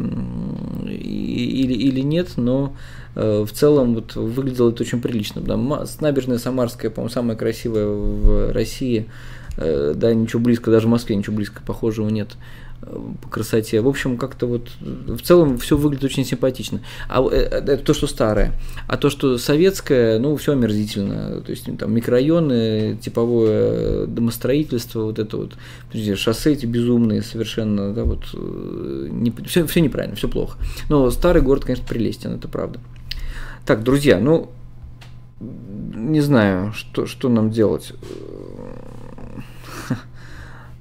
или, 0.86 1.72
или 1.72 2.00
нет, 2.00 2.30
но 2.36 2.74
э, 3.14 3.44
в 3.48 3.52
целом 3.52 3.94
вот 3.94 4.16
выглядело 4.16 4.70
это 4.70 4.82
очень 4.82 5.00
прилично. 5.00 5.40
Да. 5.40 5.56
Набережная 6.00 6.38
Самарская, 6.38 6.90
по-моему, 6.90 7.12
самая 7.12 7.36
красивая 7.36 7.86
в 7.86 8.52
России. 8.52 9.06
Да, 9.58 10.14
ничего 10.14 10.40
близко, 10.40 10.70
даже 10.70 10.86
в 10.86 10.90
Москве 10.90 11.16
ничего 11.16 11.36
близко 11.36 11.62
похожего 11.62 12.08
нет 12.08 12.36
по 12.80 13.28
красоте. 13.28 13.80
В 13.80 13.88
общем, 13.88 14.16
как-то 14.16 14.46
вот 14.46 14.68
в 14.80 15.20
целом 15.20 15.58
все 15.58 15.76
выглядит 15.76 16.04
очень 16.04 16.24
симпатично. 16.24 16.80
А 17.08 17.22
э, 17.22 17.36
это 17.36 17.78
то, 17.78 17.94
что 17.94 18.06
старое. 18.06 18.52
А 18.86 18.96
то, 18.96 19.10
что 19.10 19.36
советское, 19.38 20.18
ну, 20.18 20.36
все 20.36 20.52
омерзительно. 20.52 21.40
То 21.40 21.50
есть 21.50 21.66
там 21.78 21.92
микрорайоны, 21.92 22.98
типовое 23.00 24.06
домостроительство, 24.06 25.04
вот 25.04 25.18
это 25.18 25.36
вот, 25.36 25.56
шоссе 26.16 26.52
эти 26.52 26.66
безумные 26.66 27.22
совершенно, 27.22 27.92
да, 27.92 28.04
вот 28.04 28.24
э, 28.32 29.08
не, 29.10 29.32
все, 29.46 29.66
все 29.66 29.80
неправильно, 29.80 30.16
все 30.16 30.28
плохо. 30.28 30.58
Но 30.88 31.10
старый 31.10 31.42
город, 31.42 31.64
конечно, 31.64 31.86
прелестен, 31.86 32.34
это 32.34 32.48
правда. 32.48 32.78
Так, 33.66 33.82
друзья, 33.82 34.18
ну, 34.18 34.50
не 35.40 36.20
знаю, 36.20 36.72
что, 36.72 37.06
что 37.06 37.28
нам 37.28 37.50
делать. 37.50 37.92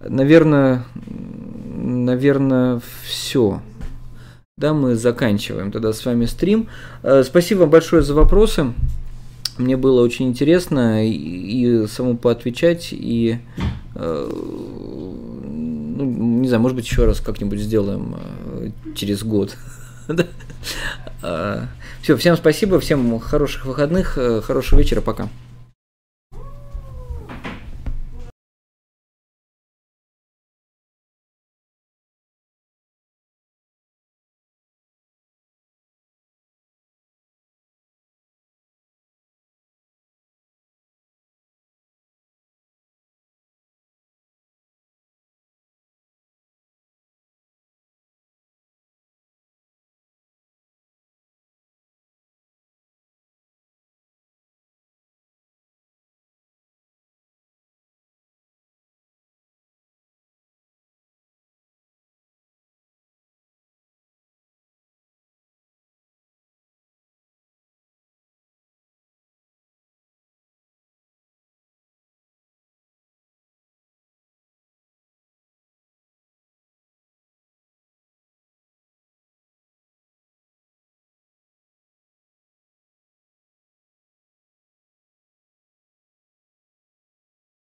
Наверное, 0.09 0.85
наверное, 1.75 2.81
все. 3.03 3.61
Да, 4.57 4.73
мы 4.73 4.95
заканчиваем 4.95 5.71
тогда 5.71 5.93
с 5.93 6.03
вами 6.03 6.25
стрим. 6.25 6.67
Э, 7.03 7.23
спасибо 7.23 7.59
вам 7.59 7.69
большое 7.69 8.01
за 8.01 8.15
вопросы. 8.15 8.73
Мне 9.57 9.77
было 9.77 10.01
очень 10.01 10.27
интересно 10.27 11.07
и, 11.07 11.85
самому 11.87 12.17
поотвечать, 12.17 12.89
и 12.91 13.39
э, 13.95 14.31
ну, 14.33 16.05
не 16.41 16.47
знаю, 16.47 16.61
может 16.61 16.75
быть, 16.75 16.87
еще 16.87 17.05
раз 17.05 17.19
как-нибудь 17.19 17.59
сделаем 17.59 18.15
э, 18.17 18.71
через 18.95 19.23
год. 19.23 19.55
Все, 22.01 22.15
всем 22.15 22.37
спасибо, 22.37 22.79
всем 22.79 23.19
хороших 23.19 23.65
выходных, 23.65 24.17
хорошего 24.45 24.79
вечера, 24.79 25.01
пока. 25.01 25.27